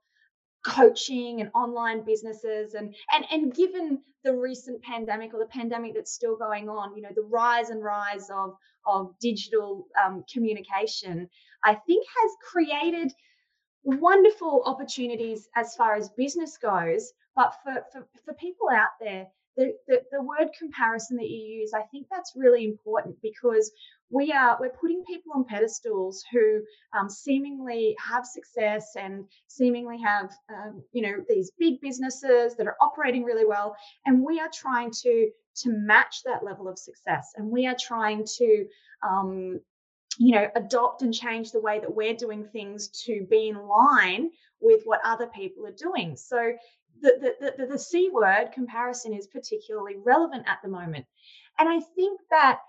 coaching 0.63 1.41
and 1.41 1.51
online 1.53 2.03
businesses 2.05 2.73
and 2.73 2.95
and 3.13 3.25
and 3.31 3.53
given 3.53 3.99
the 4.23 4.33
recent 4.33 4.81
pandemic 4.81 5.33
or 5.33 5.39
the 5.39 5.45
pandemic 5.47 5.93
that's 5.93 6.13
still 6.13 6.37
going 6.37 6.69
on 6.69 6.95
you 6.95 7.01
know 7.01 7.09
the 7.15 7.21
rise 7.21 7.69
and 7.69 7.83
rise 7.83 8.29
of 8.29 8.55
of 8.85 9.13
digital 9.19 9.87
um, 10.01 10.23
communication 10.31 11.27
i 11.65 11.75
think 11.75 12.05
has 12.21 12.31
created 12.49 13.11
wonderful 13.83 14.63
opportunities 14.65 15.47
as 15.55 15.75
far 15.75 15.95
as 15.95 16.09
business 16.09 16.57
goes 16.57 17.13
but 17.35 17.55
for 17.63 17.83
for, 17.91 18.07
for 18.25 18.33
people 18.35 18.69
out 18.69 18.91
there 18.99 19.27
the, 19.55 19.73
the, 19.87 20.01
the 20.11 20.21
word 20.21 20.49
comparison 20.57 21.17
that 21.17 21.29
you 21.29 21.59
use, 21.59 21.73
I 21.75 21.83
think 21.83 22.07
that's 22.09 22.33
really 22.35 22.65
important 22.65 23.15
because 23.21 23.71
we 24.09 24.31
are 24.31 24.57
we're 24.59 24.69
putting 24.69 25.03
people 25.05 25.31
on 25.35 25.43
pedestals 25.43 26.23
who 26.31 26.61
um, 26.97 27.09
seemingly 27.09 27.95
have 27.99 28.25
success 28.25 28.95
and 28.95 29.25
seemingly 29.47 29.99
have 30.01 30.31
um, 30.49 30.83
you 30.91 31.01
know 31.01 31.23
these 31.27 31.51
big 31.57 31.81
businesses 31.81 32.55
that 32.55 32.67
are 32.67 32.77
operating 32.81 33.23
really 33.23 33.45
well, 33.45 33.75
and 34.05 34.23
we 34.23 34.39
are 34.39 34.49
trying 34.53 34.91
to 35.03 35.29
to 35.55 35.69
match 35.69 36.23
that 36.25 36.43
level 36.43 36.67
of 36.67 36.77
success, 36.79 37.33
and 37.37 37.47
we 37.47 37.67
are 37.67 37.75
trying 37.79 38.25
to 38.37 38.65
um, 39.07 39.59
you 40.17 40.35
know 40.35 40.47
adopt 40.55 41.01
and 41.01 41.13
change 41.13 41.51
the 41.51 41.61
way 41.61 41.79
that 41.79 41.93
we're 41.95 42.15
doing 42.15 42.45
things 42.45 42.89
to 43.05 43.25
be 43.29 43.49
in 43.49 43.57
line 43.67 44.29
with 44.61 44.81
what 44.85 45.01
other 45.03 45.27
people 45.27 45.65
are 45.65 45.71
doing. 45.71 46.15
So 46.15 46.53
the, 47.01 47.35
the, 47.39 47.53
the, 47.57 47.65
the 47.73 47.79
C 47.79 48.09
word 48.11 48.51
comparison 48.53 49.13
is 49.13 49.27
particularly 49.27 49.95
relevant 49.97 50.45
at 50.47 50.59
the 50.63 50.69
moment. 50.69 51.05
And 51.59 51.67
I 51.67 51.79
think 51.95 52.19
that 52.29 52.59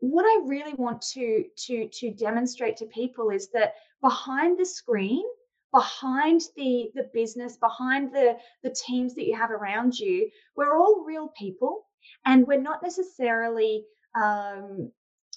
what 0.00 0.24
I 0.24 0.46
really 0.46 0.74
want 0.74 1.00
to 1.12 1.44
to 1.66 1.88
to 1.88 2.10
demonstrate 2.10 2.76
to 2.78 2.86
people 2.86 3.30
is 3.30 3.50
that 3.52 3.74
behind 4.00 4.58
the 4.58 4.66
screen, 4.66 5.24
behind 5.72 6.42
the 6.56 6.90
the 6.94 7.08
business, 7.14 7.56
behind 7.56 8.12
the 8.12 8.36
the 8.62 8.74
teams 8.86 9.14
that 9.14 9.26
you 9.26 9.36
have 9.36 9.50
around 9.50 9.98
you, 9.98 10.28
we're 10.56 10.76
all 10.76 11.04
real 11.06 11.28
people, 11.38 11.86
and 12.24 12.46
we're 12.46 12.60
not 12.60 12.82
necessarily 12.82 13.84
um, 14.14 14.90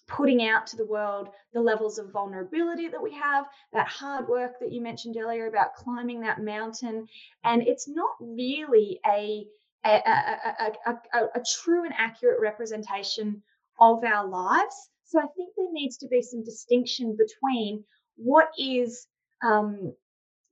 putting 0.08 0.48
out 0.48 0.68
to 0.68 0.78
the 0.78 0.86
world 0.86 1.30
the 1.54 1.60
levels 1.62 1.98
of 1.98 2.12
vulnerability 2.12 2.88
that 2.88 3.02
we 3.02 3.14
have, 3.14 3.46
that 3.74 3.88
hard 3.88 4.28
work 4.28 4.60
that 4.60 4.72
you 4.72 4.82
mentioned 4.82 5.16
earlier 5.18 5.48
about 5.48 5.74
climbing 5.76 6.22
that 6.22 6.42
mountain. 6.42 7.08
And 7.44 7.68
it's 7.68 7.88
not 7.88 8.12
really 8.20 9.00
a, 9.06 9.46
a, 9.84 9.90
a, 9.90 10.92
a, 11.14 11.20
a 11.36 11.44
true 11.64 11.86
and 11.86 11.94
accurate 11.98 12.40
representation 12.40 13.42
of 13.80 14.04
our 14.04 14.28
lives. 14.28 14.90
So 15.06 15.20
I 15.20 15.28
think 15.36 15.54
there 15.56 15.72
needs 15.72 15.98
to 15.98 16.08
be 16.08 16.22
some 16.22 16.44
distinction 16.44 17.18
between 17.18 17.84
what 18.16 18.50
is 18.58 19.08
um, 19.44 19.94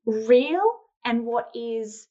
real 0.06 0.62
and 1.06 1.26
what 1.26 1.50
is 1.56 2.08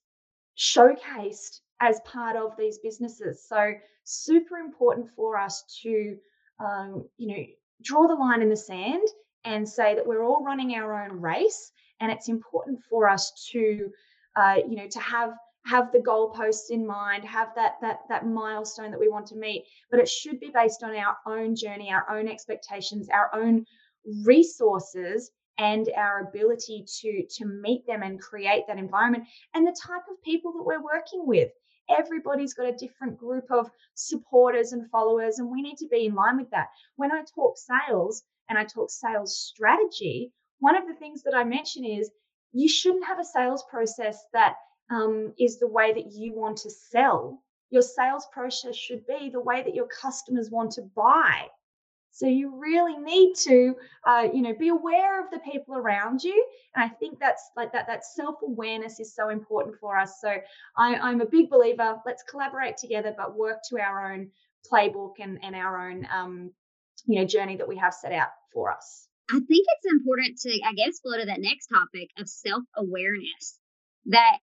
showcased 0.58 1.60
as 1.80 2.00
part 2.04 2.36
of 2.36 2.56
these 2.56 2.78
businesses. 2.78 3.44
So 3.48 3.72
super 4.04 4.56
important 4.56 5.08
for 5.16 5.38
us 5.38 5.64
to 5.82 6.16
um, 6.60 7.08
you 7.16 7.28
know, 7.28 7.44
draw 7.82 8.06
the 8.06 8.14
line 8.14 8.42
in 8.42 8.48
the 8.48 8.56
sand 8.56 9.06
and 9.44 9.68
say 9.68 9.94
that 9.94 10.06
we're 10.06 10.24
all 10.24 10.44
running 10.44 10.74
our 10.74 11.02
own 11.02 11.20
race, 11.20 11.72
and 12.00 12.10
it's 12.10 12.28
important 12.28 12.80
for 12.88 13.08
us 13.08 13.48
to, 13.52 13.90
uh, 14.36 14.56
you 14.68 14.76
know, 14.76 14.88
to 14.88 15.00
have 15.00 15.32
have 15.64 15.92
the 15.92 15.98
goalposts 16.00 16.70
in 16.70 16.86
mind, 16.86 17.24
have 17.24 17.48
that 17.54 17.74
that 17.80 18.00
that 18.08 18.26
milestone 18.26 18.90
that 18.90 19.00
we 19.00 19.08
want 19.08 19.26
to 19.26 19.36
meet, 19.36 19.64
but 19.90 20.00
it 20.00 20.08
should 20.08 20.40
be 20.40 20.50
based 20.52 20.82
on 20.82 20.94
our 20.96 21.16
own 21.26 21.54
journey, 21.54 21.90
our 21.92 22.08
own 22.10 22.28
expectations, 22.28 23.08
our 23.08 23.30
own 23.34 23.64
resources 24.24 25.30
and 25.58 25.90
our 25.96 26.28
ability 26.28 26.84
to 27.00 27.24
to 27.28 27.44
meet 27.46 27.86
them 27.86 28.02
and 28.02 28.20
create 28.20 28.64
that 28.66 28.78
environment 28.78 29.24
and 29.54 29.66
the 29.66 29.76
type 29.80 30.02
of 30.10 30.22
people 30.24 30.52
that 30.52 30.62
we're 30.62 30.82
working 30.82 31.26
with 31.26 31.50
everybody's 31.90 32.54
got 32.54 32.68
a 32.68 32.76
different 32.76 33.18
group 33.18 33.50
of 33.50 33.70
supporters 33.94 34.72
and 34.72 34.90
followers, 34.90 35.38
and 35.38 35.50
we 35.50 35.62
need 35.62 35.76
to 35.78 35.88
be 35.88 36.06
in 36.06 36.14
line 36.14 36.38
with 36.38 36.50
that. 36.50 36.68
When 36.96 37.12
I 37.12 37.24
talk 37.34 37.56
sales 37.56 38.22
and 38.48 38.58
I 38.58 38.64
talk 38.64 38.90
sales 38.90 39.36
strategy, 39.36 40.32
one 40.60 40.76
of 40.76 40.86
the 40.86 40.94
things 40.94 41.22
that 41.22 41.34
I 41.34 41.44
mention 41.44 41.84
is 41.84 42.10
you 42.52 42.68
shouldn't 42.68 43.06
have 43.06 43.18
a 43.18 43.24
sales 43.24 43.64
process 43.70 44.24
that 44.32 44.56
um, 44.90 45.32
is 45.38 45.58
the 45.58 45.68
way 45.68 45.92
that 45.92 46.12
you 46.12 46.34
want 46.34 46.58
to 46.58 46.70
sell. 46.70 47.42
Your 47.70 47.82
sales 47.82 48.26
process 48.32 48.76
should 48.76 49.06
be 49.06 49.30
the 49.30 49.40
way 49.40 49.62
that 49.62 49.74
your 49.74 49.86
customers 49.86 50.50
want 50.50 50.72
to 50.72 50.82
buy. 50.94 51.48
So 52.12 52.26
you 52.26 52.54
really 52.60 52.98
need 52.98 53.34
to, 53.44 53.74
uh, 54.06 54.28
you 54.32 54.42
know, 54.42 54.52
be 54.54 54.68
aware 54.68 55.24
of 55.24 55.30
the 55.30 55.38
people 55.40 55.74
around 55.76 56.22
you, 56.22 56.46
and 56.74 56.84
I 56.84 56.88
think 56.94 57.18
that's 57.18 57.50
like 57.56 57.72
that. 57.72 57.86
That 57.86 58.04
self 58.04 58.36
awareness 58.42 59.00
is 59.00 59.14
so 59.14 59.30
important 59.30 59.76
for 59.80 59.98
us. 59.98 60.20
So 60.20 60.28
I, 60.76 60.94
I'm 60.96 61.22
a 61.22 61.26
big 61.26 61.48
believer. 61.48 61.96
Let's 62.04 62.22
collaborate 62.22 62.76
together, 62.76 63.14
but 63.16 63.34
work 63.36 63.60
to 63.70 63.80
our 63.80 64.12
own 64.12 64.30
playbook 64.70 65.14
and 65.20 65.42
and 65.42 65.56
our 65.56 65.88
own, 65.88 66.06
um, 66.14 66.50
you 67.06 67.18
know, 67.18 67.26
journey 67.26 67.56
that 67.56 67.66
we 67.68 67.78
have 67.78 67.94
set 67.94 68.12
out 68.12 68.28
for 68.52 68.70
us. 68.70 69.08
I 69.30 69.40
think 69.40 69.48
it's 69.66 69.92
important 69.92 70.38
to, 70.40 70.50
I 70.66 70.74
guess, 70.74 71.00
flow 71.00 71.18
to 71.18 71.24
that 71.24 71.40
next 71.40 71.68
topic 71.68 72.10
of 72.18 72.28
self 72.28 72.62
awareness. 72.76 73.58
That 74.06 74.38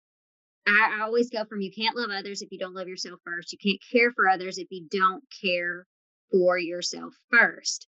I, 0.69 0.99
I 0.99 1.03
always 1.03 1.31
go 1.31 1.45
from 1.45 1.63
you 1.63 1.73
can't 1.73 1.97
love 1.97 2.11
others 2.11 2.43
if 2.43 2.53
you 2.53 2.61
don't 2.61 2.75
love 2.75 2.87
yourself 2.87 3.19
first. 3.25 3.53
You 3.53 3.59
can't 3.59 3.83
care 3.91 4.13
for 4.13 4.29
others 4.29 4.59
if 4.59 4.69
you 4.71 4.87
don't 4.89 5.25
care 5.43 5.85
for 6.31 6.59
yourself 6.59 7.15
first. 7.31 7.87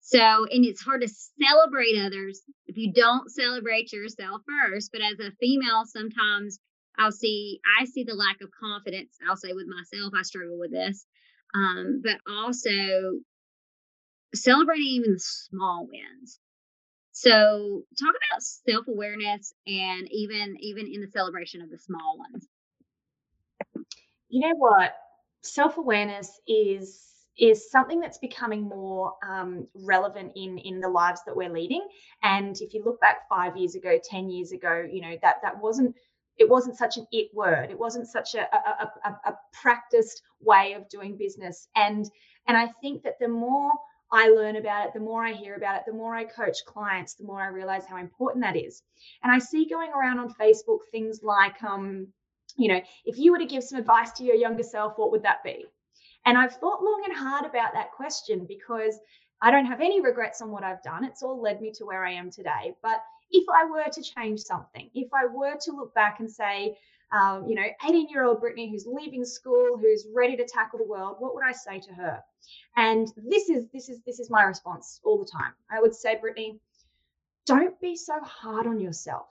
So, 0.00 0.18
and 0.18 0.64
it's 0.64 0.80
hard 0.80 1.02
to 1.02 1.08
celebrate 1.40 1.98
others 2.00 2.40
if 2.66 2.76
you 2.76 2.92
don't 2.92 3.30
celebrate 3.30 3.92
yourself 3.92 4.42
first. 4.46 4.90
But 4.92 5.02
as 5.02 5.18
a 5.20 5.32
female, 5.40 5.84
sometimes 5.84 6.58
I'll 6.98 7.12
see, 7.12 7.60
I 7.78 7.84
see 7.84 8.04
the 8.04 8.14
lack 8.14 8.40
of 8.40 8.50
confidence. 8.58 9.16
I'll 9.28 9.36
say 9.36 9.52
with 9.52 9.66
myself, 9.66 10.12
I 10.18 10.22
struggle 10.22 10.58
with 10.58 10.72
this. 10.72 11.06
Um, 11.54 12.00
but 12.02 12.18
also 12.26 13.20
celebrating 14.34 14.86
even 14.86 15.12
the 15.12 15.20
small 15.20 15.86
wins. 15.86 16.38
So 17.12 17.82
talk 17.98 18.14
about 18.30 18.42
self-awareness 18.42 19.52
and 19.66 20.08
even 20.12 20.56
even 20.60 20.86
in 20.86 21.00
the 21.00 21.08
celebration 21.08 21.62
of 21.62 21.70
the 21.70 21.78
small 21.78 22.16
ones. 22.18 22.46
You 24.28 24.46
know 24.46 24.54
what? 24.56 24.94
Self-awareness 25.42 26.30
is 26.46 27.07
is 27.38 27.70
something 27.70 28.00
that's 28.00 28.18
becoming 28.18 28.62
more 28.62 29.14
um, 29.28 29.66
relevant 29.74 30.32
in 30.36 30.58
in 30.58 30.80
the 30.80 30.88
lives 30.88 31.20
that 31.26 31.36
we're 31.36 31.52
leading. 31.52 31.86
And 32.22 32.56
if 32.60 32.74
you 32.74 32.82
look 32.84 33.00
back 33.00 33.28
five 33.28 33.56
years 33.56 33.74
ago, 33.74 33.98
ten 34.02 34.28
years 34.30 34.52
ago, 34.52 34.86
you 34.90 35.00
know 35.00 35.16
that 35.22 35.36
that 35.42 35.60
wasn't 35.60 35.94
it 36.36 36.48
wasn't 36.48 36.76
such 36.76 36.96
an 36.96 37.06
it 37.12 37.28
word. 37.34 37.70
It 37.70 37.78
wasn't 37.78 38.06
such 38.06 38.34
a, 38.34 38.42
a, 38.54 38.92
a, 39.04 39.30
a 39.30 39.38
practiced 39.52 40.22
way 40.40 40.74
of 40.74 40.88
doing 40.88 41.16
business. 41.16 41.68
And 41.76 42.08
and 42.46 42.56
I 42.56 42.68
think 42.80 43.02
that 43.02 43.18
the 43.20 43.28
more 43.28 43.72
I 44.10 44.28
learn 44.28 44.56
about 44.56 44.86
it, 44.86 44.94
the 44.94 45.00
more 45.00 45.24
I 45.24 45.32
hear 45.32 45.54
about 45.56 45.76
it, 45.76 45.82
the 45.86 45.92
more 45.92 46.14
I 46.14 46.24
coach 46.24 46.58
clients, 46.66 47.14
the 47.14 47.24
more 47.24 47.42
I 47.42 47.48
realize 47.48 47.84
how 47.84 47.98
important 47.98 48.42
that 48.44 48.56
is. 48.56 48.82
And 49.22 49.30
I 49.30 49.38
see 49.38 49.68
going 49.68 49.90
around 49.92 50.18
on 50.18 50.32
Facebook 50.34 50.78
things 50.90 51.20
like, 51.22 51.62
um, 51.62 52.08
you 52.56 52.68
know, 52.68 52.80
if 53.04 53.18
you 53.18 53.32
were 53.32 53.38
to 53.38 53.44
give 53.46 53.62
some 53.62 53.78
advice 53.78 54.12
to 54.12 54.24
your 54.24 54.36
younger 54.36 54.62
self, 54.62 54.94
what 54.96 55.10
would 55.10 55.24
that 55.24 55.44
be? 55.44 55.66
And 56.28 56.36
I've 56.36 56.56
thought 56.56 56.84
long 56.84 57.04
and 57.06 57.16
hard 57.16 57.46
about 57.46 57.72
that 57.72 57.90
question 57.92 58.44
because 58.46 59.00
I 59.40 59.50
don't 59.50 59.64
have 59.64 59.80
any 59.80 60.02
regrets 60.02 60.42
on 60.42 60.50
what 60.50 60.62
I've 60.62 60.82
done. 60.82 61.02
It's 61.02 61.22
all 61.22 61.40
led 61.40 61.62
me 61.62 61.72
to 61.76 61.86
where 61.86 62.04
I 62.04 62.12
am 62.12 62.30
today. 62.30 62.74
But 62.82 63.02
if 63.30 63.46
I 63.48 63.64
were 63.64 63.90
to 63.90 64.02
change 64.02 64.40
something, 64.40 64.90
if 64.92 65.08
I 65.14 65.24
were 65.24 65.56
to 65.58 65.72
look 65.72 65.94
back 65.94 66.20
and 66.20 66.30
say, 66.30 66.76
um, 67.12 67.46
you 67.48 67.54
know, 67.54 67.64
18 67.88 68.10
year 68.10 68.26
old 68.26 68.40
Brittany 68.40 68.70
who's 68.70 68.86
leaving 68.86 69.24
school, 69.24 69.78
who's 69.80 70.06
ready 70.14 70.36
to 70.36 70.44
tackle 70.46 70.78
the 70.78 70.84
world, 70.84 71.16
what 71.18 71.34
would 71.34 71.44
I 71.48 71.52
say 71.52 71.80
to 71.80 71.94
her? 71.94 72.22
And 72.76 73.10
this 73.16 73.48
is 73.48 73.64
this 73.72 73.88
is 73.88 74.00
this 74.04 74.20
is 74.20 74.28
my 74.28 74.42
response 74.42 75.00
all 75.04 75.18
the 75.18 75.30
time. 75.32 75.54
I 75.70 75.80
would 75.80 75.94
say, 75.94 76.18
Brittany, 76.20 76.60
don't 77.46 77.80
be 77.80 77.96
so 77.96 78.20
hard 78.20 78.66
on 78.66 78.80
yourself. 78.80 79.28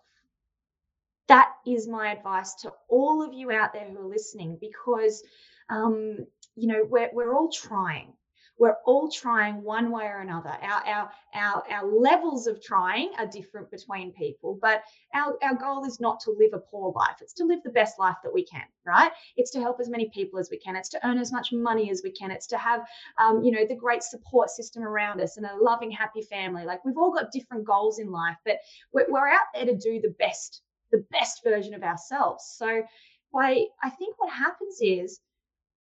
That 1.27 1.51
is 1.67 1.87
my 1.87 2.11
advice 2.11 2.55
to 2.63 2.73
all 2.89 3.21
of 3.21 3.35
you 3.35 3.51
out 3.51 3.71
there 3.71 3.87
who 3.87 3.99
are 3.99 4.09
listening, 4.09 4.57
because 4.59 5.21
um, 5.69 6.25
you 6.57 6.67
know 6.67 6.85
we're 6.89 7.09
we're 7.13 7.35
all 7.35 7.49
trying 7.49 8.13
we're 8.59 8.77
all 8.85 9.09
trying 9.09 9.61
one 9.61 9.91
way 9.91 10.05
or 10.05 10.21
another. 10.21 10.49
Our, 10.49 10.87
our, 10.87 11.11
our, 11.35 11.63
our 11.69 11.85
levels 11.85 12.47
of 12.47 12.61
trying 12.61 13.11
are 13.19 13.27
different 13.27 13.69
between 13.69 14.13
people, 14.13 14.57
but 14.61 14.83
our, 15.13 15.35
our 15.43 15.55
goal 15.55 15.85
is 15.85 15.99
not 15.99 16.19
to 16.21 16.31
live 16.31 16.51
a 16.53 16.59
poor 16.59 16.91
life. 16.95 17.17
It's 17.21 17.33
to 17.33 17.45
live 17.45 17.59
the 17.63 17.69
best 17.69 17.99
life 17.99 18.15
that 18.23 18.33
we 18.33 18.43
can, 18.43 18.63
right? 18.85 19.11
It's 19.35 19.51
to 19.51 19.59
help 19.59 19.79
as 19.79 19.89
many 19.89 20.09
people 20.09 20.39
as 20.39 20.49
we 20.49 20.57
can. 20.57 20.75
It's 20.75 20.89
to 20.89 21.07
earn 21.07 21.19
as 21.19 21.31
much 21.31 21.51
money 21.51 21.91
as 21.91 22.01
we 22.03 22.11
can. 22.11 22.31
It's 22.31 22.47
to 22.47 22.57
have, 22.57 22.81
um, 23.19 23.43
you 23.43 23.51
know, 23.51 23.65
the 23.67 23.75
great 23.75 24.01
support 24.01 24.49
system 24.49 24.83
around 24.83 25.21
us 25.21 25.37
and 25.37 25.45
a 25.45 25.55
loving, 25.61 25.91
happy 25.91 26.23
family. 26.23 26.65
Like 26.65 26.83
we've 26.83 26.97
all 26.97 27.13
got 27.13 27.31
different 27.31 27.65
goals 27.65 27.99
in 27.99 28.11
life, 28.11 28.37
but 28.43 28.57
we're, 28.91 29.05
we're 29.09 29.27
out 29.27 29.47
there 29.53 29.65
to 29.65 29.75
do 29.75 30.01
the 30.01 30.15
best, 30.17 30.61
the 30.91 31.05
best 31.11 31.43
version 31.43 31.75
of 31.75 31.83
ourselves. 31.83 32.55
So, 32.57 32.83
why 33.31 33.65
I 33.83 33.89
think 33.89 34.15
what 34.19 34.31
happens 34.31 34.77
is 34.81 35.19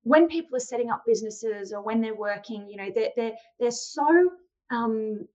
when 0.04 0.28
people 0.28 0.56
are 0.56 0.60
setting 0.60 0.90
up 0.90 1.04
businesses 1.06 1.72
or 1.72 1.82
when 1.82 2.00
they're 2.00 2.14
working, 2.14 2.68
you 2.70 2.76
know, 2.76 2.90
they're 2.94 3.10
they're 3.16 3.34
they're 3.60 3.70
so 3.70 4.30
um, 4.70 5.26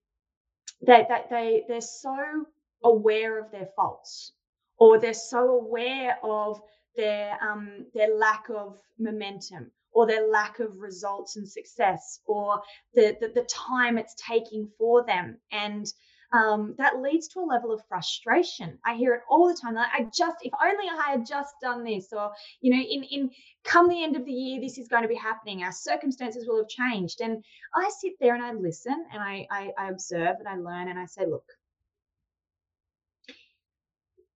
that 0.82 1.08
they, 1.10 1.24
they 1.30 1.64
they're 1.68 1.82
so 1.82 2.46
aware 2.84 3.40
of 3.40 3.52
their 3.52 3.70
faults, 3.76 4.34
or 4.78 5.00
they're 5.00 5.14
so 5.14 5.50
aware 5.50 6.18
of 6.24 6.62
their 6.96 7.38
um, 7.44 7.86
their 7.94 8.16
lack 8.16 8.46
of 8.50 8.77
momentum, 9.00 9.72
or 9.92 10.08
their 10.08 10.27
lack 10.27 10.60
of 10.60 10.77
results 10.77 11.36
and 11.36 11.50
success, 11.50 12.22
or 12.27 12.62
the, 12.94 13.18
the 13.20 13.29
the 13.29 13.48
time 13.50 13.98
it's 13.98 14.16
taking 14.16 14.70
for 14.77 15.05
them, 15.05 15.38
and 15.51 15.88
um, 16.31 16.75
that 16.77 17.01
leads 17.01 17.27
to 17.29 17.39
a 17.39 17.42
level 17.42 17.72
of 17.72 17.81
frustration. 17.87 18.77
I 18.85 18.96
hear 18.96 19.13
it 19.15 19.22
all 19.29 19.48
the 19.48 19.59
time. 19.59 19.75
Like, 19.75 19.92
I 19.94 20.03
just, 20.13 20.37
if 20.42 20.53
only 20.61 20.87
I 20.87 21.11
had 21.11 21.25
just 21.25 21.55
done 21.61 21.83
this, 21.83 22.13
or 22.13 22.31
you 22.61 22.72
know, 22.72 22.81
in 22.81 23.03
in 23.03 23.31
come 23.63 23.89
the 23.89 24.03
end 24.03 24.15
of 24.15 24.25
the 24.25 24.31
year, 24.31 24.61
this 24.61 24.77
is 24.77 24.87
going 24.87 25.01
to 25.01 25.09
be 25.09 25.15
happening. 25.15 25.63
Our 25.63 25.72
circumstances 25.72 26.48
will 26.48 26.57
have 26.57 26.68
changed, 26.68 27.22
and 27.22 27.44
I 27.74 27.89
sit 28.00 28.13
there 28.20 28.35
and 28.35 28.44
I 28.44 28.53
listen 28.53 29.05
and 29.11 29.22
I 29.22 29.48
I, 29.50 29.72
I 29.77 29.89
observe 29.89 30.35
and 30.39 30.48
I 30.48 30.55
learn 30.57 30.89
and 30.89 31.00
I 31.00 31.05
say, 31.05 31.25
look, 31.25 31.46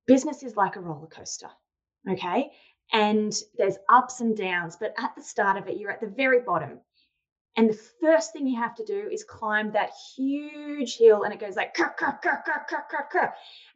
business 0.07 0.43
is 0.43 0.55
like 0.55 0.75
a 0.75 0.81
roller 0.81 1.07
coaster, 1.07 1.49
okay. 2.09 2.51
And 2.91 3.33
there's 3.57 3.77
ups 3.89 4.19
and 4.19 4.35
downs, 4.35 4.77
but 4.79 4.93
at 4.99 5.15
the 5.15 5.23
start 5.23 5.57
of 5.57 5.67
it, 5.67 5.77
you're 5.77 5.91
at 5.91 6.01
the 6.01 6.07
very 6.07 6.41
bottom 6.41 6.79
and 7.55 7.69
the 7.69 7.79
first 8.01 8.33
thing 8.33 8.47
you 8.47 8.59
have 8.59 8.75
to 8.75 8.85
do 8.85 9.09
is 9.11 9.23
climb 9.23 9.71
that 9.73 9.91
huge 10.15 10.97
hill, 10.97 11.23
and 11.23 11.33
it 11.33 11.39
goes 11.39 11.55
like, 11.55 11.77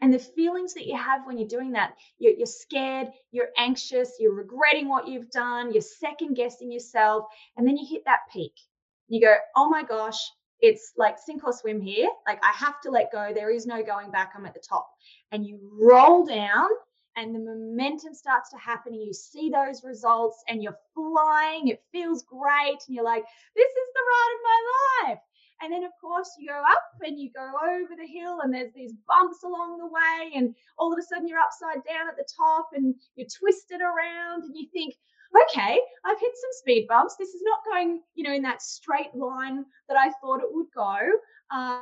and 0.02 0.14
the 0.14 0.20
feelings 0.20 0.74
that 0.74 0.88
you 0.88 0.98
have 0.98 1.22
when 1.26 1.38
you're 1.38 1.48
doing 1.48 1.74
that, 1.74 1.94
you're, 2.18 2.34
you're 2.34 2.48
scared, 2.48 3.08
you're 3.32 3.50
anxious, 3.58 4.14
you're 4.20 4.34
regretting 4.34 4.88
what 4.88 5.08
you've 5.08 5.30
done, 5.30 5.72
you're 5.72 5.82
second 5.82 6.36
guessing 6.36 6.72
yourself, 6.72 7.26
and 7.56 7.68
then 7.68 7.78
you 7.78 7.86
hit 7.88 8.04
that 8.06 8.22
peak. 8.34 8.54
You 9.10 9.22
go, 9.22 9.36
oh 9.56 9.70
my 9.70 9.84
gosh, 9.84 10.20
it's 10.60 10.94
like 10.98 11.18
sink 11.20 11.44
or 11.44 11.54
swim 11.54 11.80
here. 11.80 12.10
Like 12.26 12.44
I 12.44 12.52
have 12.54 12.82
to 12.82 12.90
let 12.92 13.12
go. 13.12 13.32
There 13.34 13.52
is 13.52 13.66
no 13.66 13.84
going 13.84 14.12
back. 14.12 14.34
I'm 14.36 14.46
at 14.46 14.54
the 14.54 14.64
top. 14.68 14.90
And 15.32 15.46
you 15.46 15.60
roll 15.80 16.26
down 16.26 16.68
and 17.18 17.34
the 17.34 17.40
momentum 17.40 18.14
starts 18.14 18.50
to 18.52 18.58
happen 18.58 18.94
and 18.94 19.04
you 19.04 19.14
see 19.14 19.50
those 19.50 19.84
results 19.84 20.44
and 20.48 20.62
you're 20.62 20.78
flying 20.94 21.68
it 21.68 21.84
feels 21.92 22.24
great 22.24 22.78
and 22.88 22.96
you're 22.96 23.04
like 23.04 23.24
this 23.56 23.70
is 23.70 23.90
the 23.94 24.06
ride 24.08 24.36
of 24.36 24.42
my 24.44 25.10
life. 25.10 25.20
And 25.60 25.74
then 25.74 25.84
of 25.84 25.92
course 26.00 26.30
you 26.38 26.48
go 26.48 26.62
up 26.62 26.84
and 27.02 27.20
you 27.20 27.32
go 27.36 27.52
over 27.66 27.96
the 27.98 28.08
hill 28.08 28.42
and 28.42 28.54
there's 28.54 28.72
these 28.74 28.94
bumps 29.08 29.44
along 29.44 29.80
the 29.80 29.88
way 29.88 30.32
and 30.36 30.54
all 30.78 30.94
of 30.94 31.00
a 31.00 31.02
sudden 31.02 31.28
you're 31.28 31.40
upside 31.40 31.84
down 31.84 32.08
at 32.08 32.16
the 32.16 32.28
top 32.38 32.70
and 32.74 32.94
you're 33.16 33.28
twisted 33.28 33.82
around 33.82 34.44
and 34.44 34.56
you 34.56 34.68
think 34.72 34.94
okay 35.36 35.80
i've 36.06 36.20
hit 36.20 36.32
some 36.36 36.52
speed 36.52 36.88
bumps. 36.88 37.16
This 37.18 37.30
is 37.30 37.42
not 37.44 37.66
going 37.66 38.02
you 38.14 38.24
know 38.24 38.34
in 38.34 38.44
that 38.44 38.62
straight 38.62 39.16
line 39.16 39.66
that 39.90 39.98
i 39.98 40.12
thought 40.22 40.42
it 40.42 40.54
would 40.54 40.68
go. 40.76 41.00
Uh, 41.50 41.80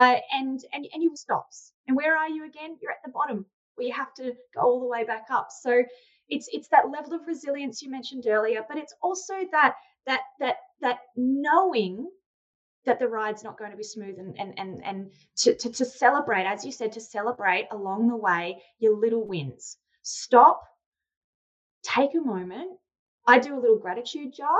uh, 0.00 0.16
and 0.32 0.60
and 0.72 0.86
and 0.92 1.02
you 1.02 1.16
stops. 1.16 1.72
And 1.86 1.96
where 1.96 2.16
are 2.16 2.28
you 2.28 2.44
again? 2.44 2.76
You're 2.80 2.92
at 2.92 3.02
the 3.04 3.12
bottom 3.12 3.46
where 3.76 3.86
you 3.86 3.94
have 3.94 4.12
to 4.14 4.32
go 4.54 4.60
all 4.60 4.80
the 4.80 4.86
way 4.86 5.04
back 5.04 5.26
up. 5.30 5.48
So 5.50 5.82
it's 6.28 6.48
it's 6.52 6.68
that 6.68 6.90
level 6.90 7.14
of 7.14 7.26
resilience 7.26 7.82
you 7.82 7.90
mentioned 7.90 8.26
earlier, 8.26 8.64
but 8.68 8.78
it's 8.78 8.94
also 9.02 9.34
that 9.52 9.74
that 10.06 10.20
that 10.40 10.56
that 10.80 10.98
knowing 11.16 12.08
that 12.86 12.98
the 12.98 13.08
ride's 13.08 13.44
not 13.44 13.58
going 13.58 13.70
to 13.70 13.76
be 13.76 13.82
smooth 13.82 14.18
and 14.18 14.38
and 14.38 14.58
and, 14.58 14.84
and 14.84 15.10
to, 15.36 15.54
to, 15.56 15.70
to 15.70 15.84
celebrate, 15.84 16.44
as 16.44 16.64
you 16.64 16.72
said, 16.72 16.92
to 16.92 17.00
celebrate 17.00 17.68
along 17.70 18.08
the 18.08 18.16
way 18.16 18.62
your 18.78 18.98
little 18.98 19.26
wins. 19.26 19.76
Stop, 20.02 20.62
take 21.82 22.14
a 22.14 22.20
moment. 22.20 22.70
I 23.26 23.38
do 23.38 23.56
a 23.56 23.60
little 23.60 23.78
gratitude 23.78 24.34
jar 24.34 24.58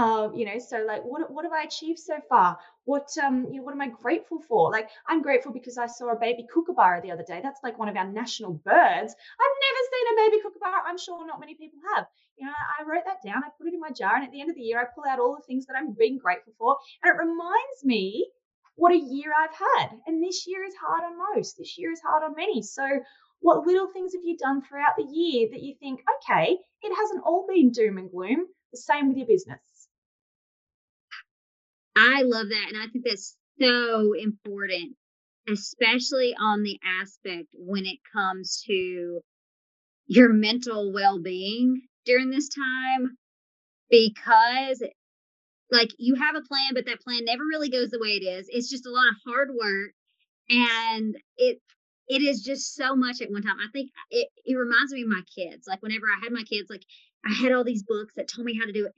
uh, 0.00 0.30
you 0.34 0.46
know, 0.46 0.58
so 0.58 0.78
like, 0.86 1.02
what 1.02 1.30
what 1.30 1.44
have 1.44 1.52
I 1.52 1.64
achieved 1.64 1.98
so 1.98 2.18
far? 2.28 2.58
What 2.84 3.08
um, 3.22 3.46
you 3.50 3.58
know, 3.58 3.62
what 3.64 3.74
am 3.74 3.82
I 3.82 3.88
grateful 3.88 4.40
for? 4.48 4.70
Like, 4.70 4.88
I'm 5.06 5.20
grateful 5.20 5.52
because 5.52 5.76
I 5.76 5.86
saw 5.86 6.10
a 6.12 6.18
baby 6.18 6.46
kookaburra 6.52 7.02
the 7.02 7.12
other 7.12 7.24
day. 7.26 7.40
That's 7.42 7.60
like 7.62 7.78
one 7.78 7.88
of 7.88 7.96
our 7.96 8.06
national 8.10 8.52
birds. 8.54 9.14
I've 9.42 9.58
never 9.66 9.82
seen 9.92 10.06
a 10.12 10.20
baby 10.22 10.42
kookaburra. 10.42 10.82
I'm 10.86 10.98
sure 10.98 11.26
not 11.26 11.40
many 11.40 11.54
people 11.54 11.80
have. 11.94 12.06
You 12.38 12.46
know, 12.46 12.52
I 12.78 12.84
wrote 12.84 13.04
that 13.04 13.22
down. 13.24 13.44
I 13.44 13.50
put 13.58 13.68
it 13.68 13.74
in 13.74 13.80
my 13.80 13.90
jar, 13.90 14.16
and 14.16 14.24
at 14.24 14.32
the 14.32 14.40
end 14.40 14.50
of 14.50 14.56
the 14.56 14.62
year, 14.62 14.80
I 14.80 14.86
pull 14.94 15.04
out 15.06 15.20
all 15.20 15.36
the 15.36 15.46
things 15.46 15.66
that 15.66 15.76
I'm 15.76 15.92
being 15.92 16.18
grateful 16.18 16.54
for, 16.58 16.78
and 17.02 17.12
it 17.12 17.18
reminds 17.18 17.84
me 17.84 18.26
what 18.76 18.92
a 18.92 18.98
year 18.98 19.32
I've 19.36 19.54
had. 19.54 19.90
And 20.06 20.24
this 20.24 20.46
year 20.46 20.64
is 20.64 20.74
hard 20.80 21.04
on 21.04 21.18
most. 21.34 21.58
This 21.58 21.76
year 21.76 21.92
is 21.92 22.00
hard 22.00 22.22
on 22.22 22.34
many. 22.34 22.62
So 22.62 22.86
what 23.40 23.66
little 23.66 23.88
things 23.92 24.14
have 24.14 24.24
you 24.24 24.36
done 24.38 24.62
throughout 24.62 24.96
the 24.96 25.04
year 25.04 25.48
that 25.50 25.62
you 25.62 25.74
think, 25.80 26.00
okay, 26.16 26.56
it 26.82 26.96
hasn't 26.96 27.24
all 27.24 27.46
been 27.46 27.70
doom 27.70 27.98
and 27.98 28.10
gloom? 28.10 28.46
The 28.72 28.78
same 28.78 29.08
with 29.08 29.16
your 29.18 29.26
business. 29.26 29.60
I 32.00 32.22
love 32.22 32.48
that. 32.48 32.66
And 32.72 32.82
I 32.82 32.86
think 32.88 33.04
that's 33.04 33.36
so 33.60 34.14
important, 34.14 34.96
especially 35.48 36.34
on 36.40 36.62
the 36.62 36.78
aspect 36.84 37.48
when 37.54 37.84
it 37.86 37.98
comes 38.12 38.62
to 38.66 39.20
your 40.06 40.30
mental 40.32 40.92
well 40.92 41.20
being 41.20 41.82
during 42.06 42.30
this 42.30 42.48
time, 42.48 43.16
because 43.90 44.82
like 45.70 45.90
you 45.98 46.14
have 46.16 46.36
a 46.36 46.42
plan, 46.42 46.72
but 46.74 46.86
that 46.86 47.00
plan 47.00 47.24
never 47.24 47.44
really 47.44 47.70
goes 47.70 47.90
the 47.90 48.00
way 48.00 48.10
it 48.10 48.24
is. 48.24 48.48
It's 48.50 48.70
just 48.70 48.86
a 48.86 48.90
lot 48.90 49.08
of 49.08 49.14
hard 49.26 49.50
work 49.54 49.92
and 50.50 51.16
it 51.38 51.60
it 52.08 52.22
is 52.22 52.42
just 52.42 52.74
so 52.74 52.96
much 52.96 53.22
at 53.22 53.30
one 53.30 53.42
time. 53.42 53.58
I 53.60 53.68
think 53.72 53.90
it, 54.10 54.28
it 54.44 54.56
reminds 54.56 54.92
me 54.92 55.02
of 55.02 55.08
my 55.08 55.22
kids. 55.34 55.66
Like 55.68 55.82
whenever 55.82 56.06
I 56.06 56.20
had 56.22 56.32
my 56.32 56.42
kids, 56.42 56.70
like 56.70 56.84
I 57.24 57.32
had 57.32 57.52
all 57.52 57.64
these 57.64 57.84
books 57.84 58.14
that 58.16 58.28
told 58.28 58.46
me 58.46 58.58
how 58.58 58.66
to 58.66 58.72
do 58.72 58.86
it. 58.86 58.94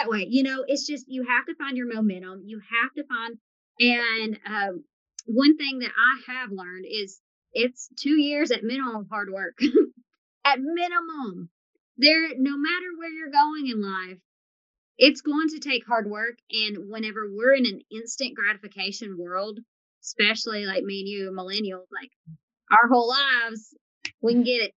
That 0.00 0.08
way. 0.08 0.26
You 0.30 0.42
know, 0.42 0.64
it's 0.66 0.86
just 0.86 1.06
you 1.08 1.24
have 1.24 1.44
to 1.46 1.54
find 1.56 1.76
your 1.76 1.92
momentum. 1.92 2.42
You 2.46 2.60
have 2.60 2.92
to 2.94 3.04
find 3.04 3.36
and 3.78 4.38
um, 4.46 4.84
one 5.26 5.56
thing 5.56 5.80
that 5.80 5.90
I 5.90 6.32
have 6.32 6.50
learned 6.50 6.86
is 6.88 7.20
it's 7.52 7.88
two 7.98 8.20
years 8.20 8.50
at 8.50 8.64
minimum 8.64 8.96
of 8.96 9.08
hard 9.10 9.30
work. 9.30 9.58
at 10.44 10.58
minimum. 10.60 11.50
There 11.98 12.28
no 12.38 12.56
matter 12.56 12.86
where 12.98 13.10
you're 13.10 13.30
going 13.30 13.68
in 13.68 13.82
life, 13.82 14.18
it's 14.96 15.20
going 15.20 15.48
to 15.50 15.58
take 15.58 15.86
hard 15.86 16.08
work. 16.08 16.38
And 16.50 16.88
whenever 16.88 17.28
we're 17.30 17.54
in 17.54 17.66
an 17.66 17.80
instant 17.90 18.34
gratification 18.34 19.18
world, 19.18 19.58
especially 20.02 20.64
like 20.64 20.82
me 20.82 21.00
and 21.00 21.08
you, 21.08 21.30
millennials, 21.30 21.86
like 21.92 22.10
our 22.70 22.88
whole 22.88 23.08
lives, 23.08 23.74
we 24.22 24.32
can 24.32 24.44
get 24.44 24.62
it. 24.62 24.74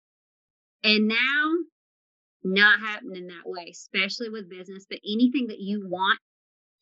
And 0.82 1.08
now, 1.08 1.52
not 2.42 2.80
happening 2.80 3.26
that 3.26 3.46
way, 3.48 3.68
especially 3.70 4.28
with 4.30 4.48
business, 4.48 4.86
but 4.88 5.00
anything 5.04 5.48
that 5.48 5.60
you 5.60 5.86
want 5.86 6.18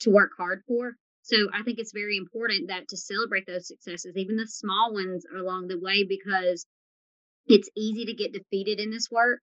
to 0.00 0.10
work 0.10 0.30
hard 0.36 0.62
for. 0.66 0.94
So 1.22 1.48
I 1.52 1.62
think 1.62 1.78
it's 1.78 1.92
very 1.92 2.16
important 2.16 2.68
that 2.68 2.88
to 2.88 2.96
celebrate 2.96 3.46
those 3.46 3.68
successes, 3.68 4.16
even 4.16 4.36
the 4.36 4.46
small 4.46 4.94
ones 4.94 5.26
along 5.36 5.68
the 5.68 5.78
way, 5.78 6.04
because 6.04 6.64
it's 7.46 7.68
easy 7.76 8.06
to 8.06 8.14
get 8.14 8.32
defeated 8.32 8.80
in 8.80 8.90
this 8.90 9.08
work. 9.10 9.40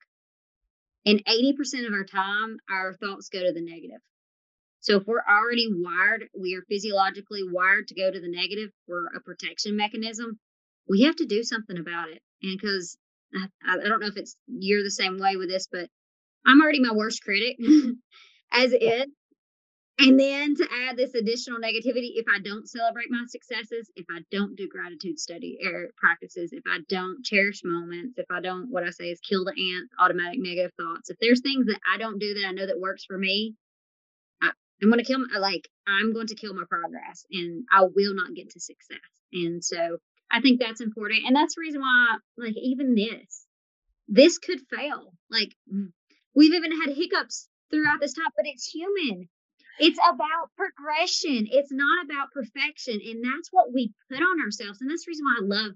And 1.06 1.23
80% 1.25 1.86
of 1.86 1.93
our 1.93 2.06
time, 2.06 2.58
our 2.69 2.93
thoughts 2.93 3.30
go 3.30 3.43
to 3.43 3.54
the 3.54 3.62
negative. 3.62 4.01
So 4.80 4.97
if 4.97 5.04
we're 5.06 5.23
already 5.28 5.67
wired, 5.71 6.25
we 6.39 6.56
are 6.56 6.63
physiologically 6.69 7.41
wired 7.43 7.88
to 7.88 7.95
go 7.95 8.12
to 8.12 8.19
the 8.19 8.30
negative 8.30 8.69
for 8.86 9.08
a 9.15 9.19
protection 9.19 9.75
mechanism, 9.75 10.39
we 10.88 11.04
have 11.04 11.15
to 11.17 11.25
do 11.25 11.43
something 11.43 11.78
about 11.78 12.10
it. 12.10 12.21
And 12.41 12.58
because 12.60 12.97
I, 13.34 13.47
I 13.67 13.88
don't 13.88 13.99
know 13.99 14.08
if 14.08 14.17
it's 14.17 14.38
you're 14.47 14.84
the 14.84 14.91
same 14.91 15.17
way 15.17 15.36
with 15.36 15.49
this, 15.49 15.67
but 15.71 15.89
I'm 16.45 16.62
already 16.62 16.79
my 16.79 16.93
worst 16.93 17.23
critic 17.23 17.58
as 18.51 18.71
it 18.73 19.10
and 19.97 20.19
then 20.19 20.55
to 20.55 20.67
add 20.89 20.97
this 20.97 21.13
additional 21.13 21.60
negativity, 21.60 22.12
if 22.15 22.25
I 22.34 22.39
don't 22.39 22.67
celebrate 22.67 23.10
my 23.10 23.23
successes, 23.27 23.89
if 23.95 24.05
I 24.12 24.19
don't 24.29 24.58
do 24.58 24.67
gratitude 24.67 25.19
study 25.19 25.58
or 25.63 25.88
practices, 25.95 26.51
if 26.51 26.63
I 26.67 26.79
don't 26.89 27.23
cherish 27.23 27.62
moments, 27.63 28.17
if 28.17 28.25
I 28.29 28.41
don't, 28.41 28.69
what 28.69 28.84
I 28.84 28.89
say 28.89 29.05
is 29.05 29.21
kill 29.21 29.45
the 29.45 29.51
ants, 29.51 29.93
automatic 29.97 30.39
negative 30.39 30.73
thoughts. 30.77 31.10
If 31.10 31.17
there's 31.21 31.39
things 31.39 31.67
that 31.67 31.79
I 31.89 31.97
don't 31.97 32.19
do 32.19 32.34
that 32.34 32.45
I 32.45 32.51
know 32.51 32.65
that 32.65 32.79
works 32.79 33.05
for 33.05 33.17
me, 33.17 33.55
I, 34.41 34.51
I'm 34.81 34.89
going 34.89 34.99
to 34.99 35.05
kill 35.05 35.19
my, 35.19 35.27
uh, 35.34 35.39
like, 35.39 35.69
I'm 35.88 36.13
going 36.13 36.27
to 36.27 36.36
kill 36.36 36.53
my 36.53 36.65
progress 36.69 37.25
and 37.31 37.63
I 37.71 37.84
will 37.84 38.15
not 38.15 38.36
get 38.36 38.49
to 38.49 38.60
success. 38.60 38.99
And 39.31 39.63
so 39.63 39.97
I 40.29 40.41
think 40.41 40.60
that's 40.60 40.81
important. 40.81 41.21
And 41.25 41.34
that's 41.34 41.55
the 41.55 41.62
reason 41.62 41.79
why, 41.79 42.17
like, 42.38 42.55
even 42.58 42.95
this, 42.95 43.45
this 44.10 44.39
could 44.39 44.60
fail. 44.69 45.13
Like, 45.31 45.55
we've 46.36 46.54
even 46.54 46.80
had 46.82 46.95
hiccups 46.95 47.48
throughout 47.71 48.00
this 48.00 48.13
time, 48.13 48.32
but 48.36 48.45
it's 48.45 48.67
human 48.67 49.28
it's 49.78 50.00
about 50.00 50.52
progression. 50.56 51.48
It's 51.52 51.71
not 51.71 52.06
about 52.06 52.32
perfection. 52.32 53.00
And 53.06 53.24
that's 53.24 53.50
what 53.52 53.74
we 53.74 53.93
put 54.10 54.21
on 54.21 54.41
ourselves. 54.41 54.80
And 54.82 54.89
that's 54.89 55.06
the 55.06 55.10
reason 55.10 55.26
why 55.26 55.38
I 55.39 55.45
love 55.45 55.71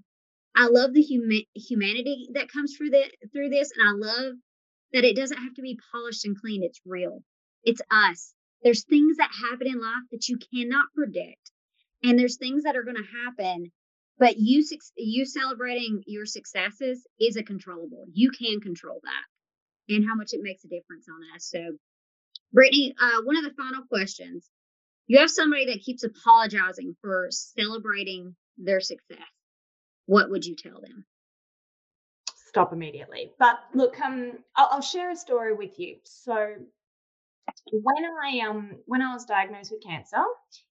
I 0.56 0.66
love 0.66 0.92
the 0.92 1.04
huma- 1.04 1.46
humanity 1.54 2.28
that 2.34 2.50
comes 2.50 2.76
through 2.76 2.90
the 2.90 3.10
through 3.32 3.50
this. 3.50 3.70
And 3.76 3.88
I 3.88 3.92
love 3.92 4.34
that 4.92 5.04
it 5.04 5.16
doesn't 5.16 5.38
have 5.38 5.54
to 5.54 5.62
be 5.62 5.78
polished 5.92 6.24
and 6.24 6.38
clean. 6.38 6.64
It's 6.64 6.80
real. 6.84 7.22
It's 7.62 7.82
us. 7.90 8.34
There's 8.62 8.84
things 8.84 9.18
that 9.18 9.30
happen 9.32 9.66
in 9.66 9.80
life 9.80 10.04
that 10.10 10.28
you 10.28 10.38
cannot 10.52 10.86
predict. 10.94 11.50
And 12.02 12.18
there's 12.18 12.38
things 12.38 12.64
that 12.64 12.76
are 12.76 12.82
going 12.82 12.96
to 12.96 13.18
happen, 13.24 13.70
but 14.18 14.38
you 14.38 14.64
you 14.96 15.26
celebrating 15.26 16.02
your 16.06 16.24
successes 16.24 17.06
is 17.20 17.36
a 17.36 17.42
controllable. 17.42 18.06
You 18.12 18.30
can 18.30 18.60
control 18.60 19.00
that 19.04 19.39
and 19.96 20.06
how 20.08 20.14
much 20.14 20.32
it 20.32 20.40
makes 20.42 20.64
a 20.64 20.68
difference 20.68 21.06
on 21.08 21.20
us. 21.34 21.46
So 21.50 21.76
Brittany, 22.52 22.94
uh, 23.00 23.22
one 23.24 23.36
of 23.36 23.44
the 23.44 23.54
final 23.56 23.82
questions. 23.88 24.48
You 25.06 25.18
have 25.18 25.30
somebody 25.30 25.66
that 25.66 25.82
keeps 25.82 26.04
apologizing 26.04 26.96
for 27.00 27.28
celebrating 27.30 28.36
their 28.56 28.80
success. 28.80 29.18
What 30.06 30.30
would 30.30 30.44
you 30.44 30.54
tell 30.54 30.80
them? 30.80 31.04
Stop 32.48 32.72
immediately. 32.72 33.32
But 33.38 33.60
look, 33.74 34.00
um, 34.00 34.38
I'll, 34.56 34.68
I'll 34.72 34.80
share 34.80 35.10
a 35.10 35.16
story 35.16 35.54
with 35.54 35.78
you. 35.78 35.96
So 36.04 36.54
when 37.72 38.04
I 38.24 38.40
um 38.40 38.76
when 38.86 39.02
I 39.02 39.12
was 39.12 39.24
diagnosed 39.24 39.70
with 39.72 39.82
cancer, 39.82 40.22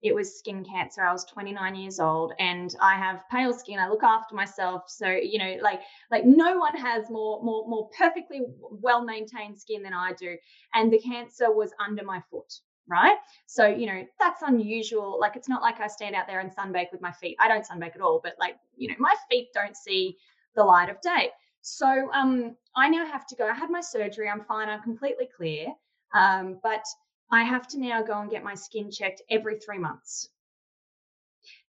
it 0.02 0.14
was 0.14 0.38
skin 0.40 0.64
cancer. 0.66 1.02
I 1.04 1.12
was 1.12 1.26
29 1.26 1.76
years 1.76 2.00
old 2.00 2.34
and 2.40 2.76
I 2.82 2.96
have 2.96 3.22
pale 3.32 3.54
skin. 3.54 3.80
I 3.80 3.88
look 3.90 4.04
after 4.04 4.36
myself. 4.36 4.84
So, 4.88 5.08
you 5.10 5.40
know, 5.40 5.58
like 5.62 5.82
like 6.12 6.26
no 6.26 6.58
one 6.58 6.76
has 6.76 7.10
more 7.10 7.44
more 7.44 7.68
more 7.68 7.90
perfectly 7.98 8.42
well 8.60 9.04
maintained 9.04 9.60
skin 9.60 9.84
than 9.84 9.94
I 9.94 10.14
do. 10.14 10.38
And 10.74 10.92
the 10.92 11.00
cancer 11.00 11.52
was 11.52 11.72
under 11.80 12.04
my 12.04 12.22
foot. 12.32 12.52
Right. 12.88 13.18
So, 13.46 13.68
you 13.68 13.86
know, 13.86 14.04
that's 14.20 14.42
unusual. 14.42 15.20
Like, 15.20 15.36
it's 15.36 15.48
not 15.48 15.62
like 15.62 15.80
I 15.80 15.86
stand 15.86 16.16
out 16.16 16.26
there 16.26 16.40
and 16.40 16.50
sunbake 16.56 16.92
with 16.92 17.02
my 17.02 17.12
feet. 17.12 17.38
I 17.40 17.48
don't 17.48 17.64
sunbake 17.64 17.94
at 17.96 18.02
all, 18.02 18.20
but 18.24 18.34
like, 18.40 18.56
you 18.78 18.88
know, 18.90 18.96
my 18.98 19.14
feet 19.30 19.50
don't 19.54 19.78
see 19.78 20.18
the 20.56 20.64
light 20.64 20.90
of 20.90 21.00
day. 21.02 21.30
So, 21.62 22.10
um, 22.14 22.56
I 22.76 22.90
now 22.90 23.06
have 23.06 23.28
to 23.28 23.36
go. 23.36 23.48
I 23.48 23.54
had 23.54 23.70
my 23.70 23.82
surgery. 23.82 24.28
I'm 24.28 24.44
fine. 24.44 24.70
I'm 24.70 24.82
completely 24.82 25.28
clear. 25.38 25.68
Um, 26.14 26.60
but 26.64 26.84
I 27.32 27.44
have 27.44 27.68
to 27.70 27.80
now 27.80 28.02
go 28.02 28.20
and 28.20 28.30
get 28.30 28.44
my 28.44 28.56
skin 28.56 28.90
checked 28.92 29.22
every 29.30 29.60
three 29.60 29.78
months 29.78 30.30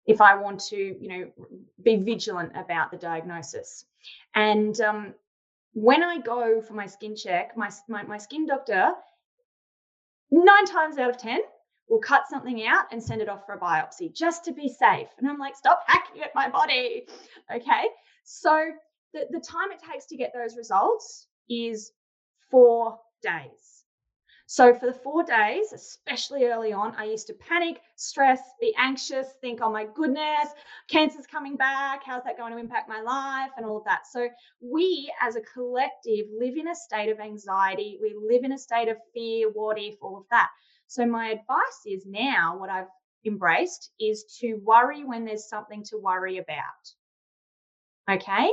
if 0.07 0.21
I 0.21 0.35
want 0.35 0.61
to, 0.61 0.77
you 0.77 1.09
know, 1.09 1.31
be 1.83 1.97
vigilant 1.97 2.53
about 2.57 2.91
the 2.91 2.97
diagnosis. 2.97 3.85
And 4.35 4.81
um, 4.81 5.15
when 5.73 6.03
I 6.03 6.19
go 6.19 6.61
for 6.61 6.75
my 6.75 6.87
skin 6.87 7.15
check, 7.15 7.57
my, 7.57 7.71
my, 7.89 8.03
my 8.03 8.19
skin 8.19 8.47
doctor, 8.47 8.93
nine 10.31 10.65
times 10.65 10.99
out 10.99 11.11
of 11.11 11.19
10, 11.19 11.41
will 11.89 12.01
cut 12.01 12.23
something 12.31 12.67
out 12.67 12.85
and 12.93 13.03
send 13.03 13.21
it 13.21 13.29
off 13.29 13.45
for 13.45 13.55
a 13.55 13.59
biopsy 13.59 14.15
just 14.15 14.45
to 14.45 14.53
be 14.53 14.69
safe. 14.69 15.09
And 15.19 15.29
I'm 15.29 15.39
like, 15.39 15.57
stop 15.57 15.83
hacking 15.87 16.23
at 16.23 16.35
my 16.35 16.49
body. 16.49 17.07
Okay. 17.55 17.89
So 18.25 18.71
the, 19.13 19.27
the 19.31 19.41
time 19.41 19.73
it 19.73 19.81
takes 19.93 20.07
to 20.07 20.17
get 20.17 20.33
those 20.33 20.57
results 20.57 21.27
is 21.49 21.93
four 22.51 22.99
days. 23.23 23.85
So 24.53 24.75
for 24.75 24.87
the 24.87 24.93
four 24.93 25.23
days, 25.23 25.73
especially 25.73 26.47
early 26.47 26.73
on, 26.73 26.93
I 26.97 27.05
used 27.05 27.29
to 27.29 27.35
panic, 27.35 27.83
stress, 27.95 28.41
be 28.61 28.75
anxious, 28.77 29.29
think, 29.41 29.61
oh 29.63 29.71
my 29.71 29.87
goodness, 29.95 30.49
cancer's 30.89 31.29
coming 31.29 31.55
back. 31.55 32.03
How's 32.05 32.25
that 32.25 32.37
going 32.37 32.53
to 32.53 32.59
impact 32.59 32.89
my 32.89 33.01
life? 33.01 33.53
And 33.57 33.65
all 33.65 33.77
of 33.77 33.85
that. 33.85 34.09
So 34.11 34.29
we 34.61 35.09
as 35.23 35.37
a 35.37 35.41
collective 35.41 36.27
live 36.37 36.57
in 36.57 36.67
a 36.67 36.75
state 36.75 37.11
of 37.11 37.21
anxiety. 37.21 38.01
We 38.03 38.17
live 38.21 38.43
in 38.43 38.51
a 38.51 38.59
state 38.59 38.89
of 38.89 38.97
fear, 39.15 39.51
what 39.53 39.79
if, 39.79 39.95
all 40.03 40.17
of 40.17 40.25
that. 40.33 40.49
So 40.89 41.07
my 41.07 41.29
advice 41.29 41.83
is 41.87 42.05
now 42.05 42.59
what 42.59 42.71
I've 42.71 42.91
embraced 43.25 43.93
is 44.01 44.25
to 44.41 44.55
worry 44.65 45.05
when 45.05 45.25
there's 45.25 45.49
something 45.49 45.85
to 45.91 45.97
worry 45.97 46.39
about. 46.39 46.91
Okay. 48.11 48.51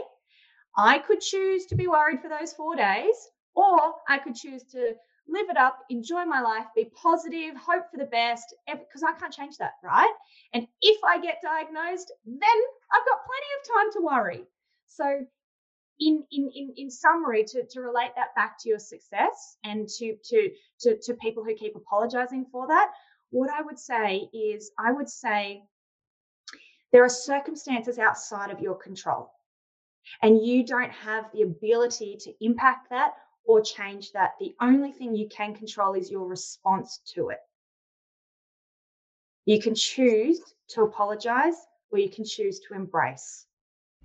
I 0.78 1.00
could 1.00 1.22
choose 1.22 1.66
to 1.66 1.76
be 1.76 1.88
worried 1.88 2.22
for 2.22 2.30
those 2.30 2.54
four 2.54 2.76
days, 2.76 3.16
or 3.56 3.96
I 4.08 4.20
could 4.20 4.36
choose 4.36 4.62
to 4.74 4.94
live 5.30 5.50
it 5.50 5.58
up, 5.58 5.80
enjoy 5.90 6.26
my 6.26 6.42
life, 6.42 6.66
be 6.76 6.86
positive, 6.86 7.56
hope 7.56 7.84
for 7.92 7.98
the 7.98 8.06
best, 8.06 8.54
because 8.68 9.04
I 9.04 9.18
can't 9.20 9.34
change 9.34 9.58
that, 9.58 9.74
right? 9.84 10.14
And 10.54 10.68
if 10.82 11.04
I 11.04 11.20
get 11.20 11.42
diagnosed, 11.44 12.12
then 12.26 12.60
I've 12.92 13.06
got 13.06 13.26
plenty 13.26 13.50
of 13.58 13.76
time 13.76 13.92
to 13.94 14.06
worry. 14.06 14.44
So, 14.88 15.26
in 16.00 16.24
in 16.32 16.52
in, 16.54 16.74
in 16.78 16.92
summary, 16.92 17.44
to, 17.44 17.64
to 17.72 17.82
relate 17.82 18.12
that 18.16 18.36
back 18.36 18.58
to 18.60 18.70
your 18.70 18.80
success 18.80 19.58
and 19.64 19.88
to, 19.98 20.16
to 20.30 20.50
to 20.82 20.98
to 21.02 21.14
people 21.16 21.44
who 21.44 21.56
keep 21.56 21.76
apologizing 21.76 22.46
for 22.52 22.68
that, 22.68 22.92
what 23.32 23.50
I 23.50 23.62
would 23.62 23.80
say 23.80 24.30
is 24.34 24.72
I 24.80 24.92
would 24.92 25.10
say 25.10 25.64
there 26.92 27.04
are 27.04 27.10
circumstances 27.10 28.00
outside 28.00 28.52
of 28.52 28.60
your 28.60 28.76
control. 28.76 29.32
And 30.22 30.46
you 30.46 30.66
don't 30.66 30.92
have 30.92 31.26
the 31.34 31.42
ability 31.42 32.18
to 32.22 32.34
impact 32.40 32.90
that 32.92 33.14
or 33.48 33.62
change 33.62 34.12
that. 34.12 34.34
The 34.40 34.54
only 34.62 34.92
thing 34.92 35.16
you 35.16 35.28
can 35.30 35.56
control 35.56 35.96
is 35.96 36.12
your 36.12 36.28
response 36.28 37.00
to 37.16 37.30
it. 37.30 37.40
You 39.46 39.60
can 39.60 39.74
choose 39.74 40.40
to 40.70 40.84
apologize 40.84 41.56
or 41.90 41.98
you 41.98 42.10
can 42.10 42.26
choose 42.26 42.60
to 42.68 42.76
embrace. 42.76 43.47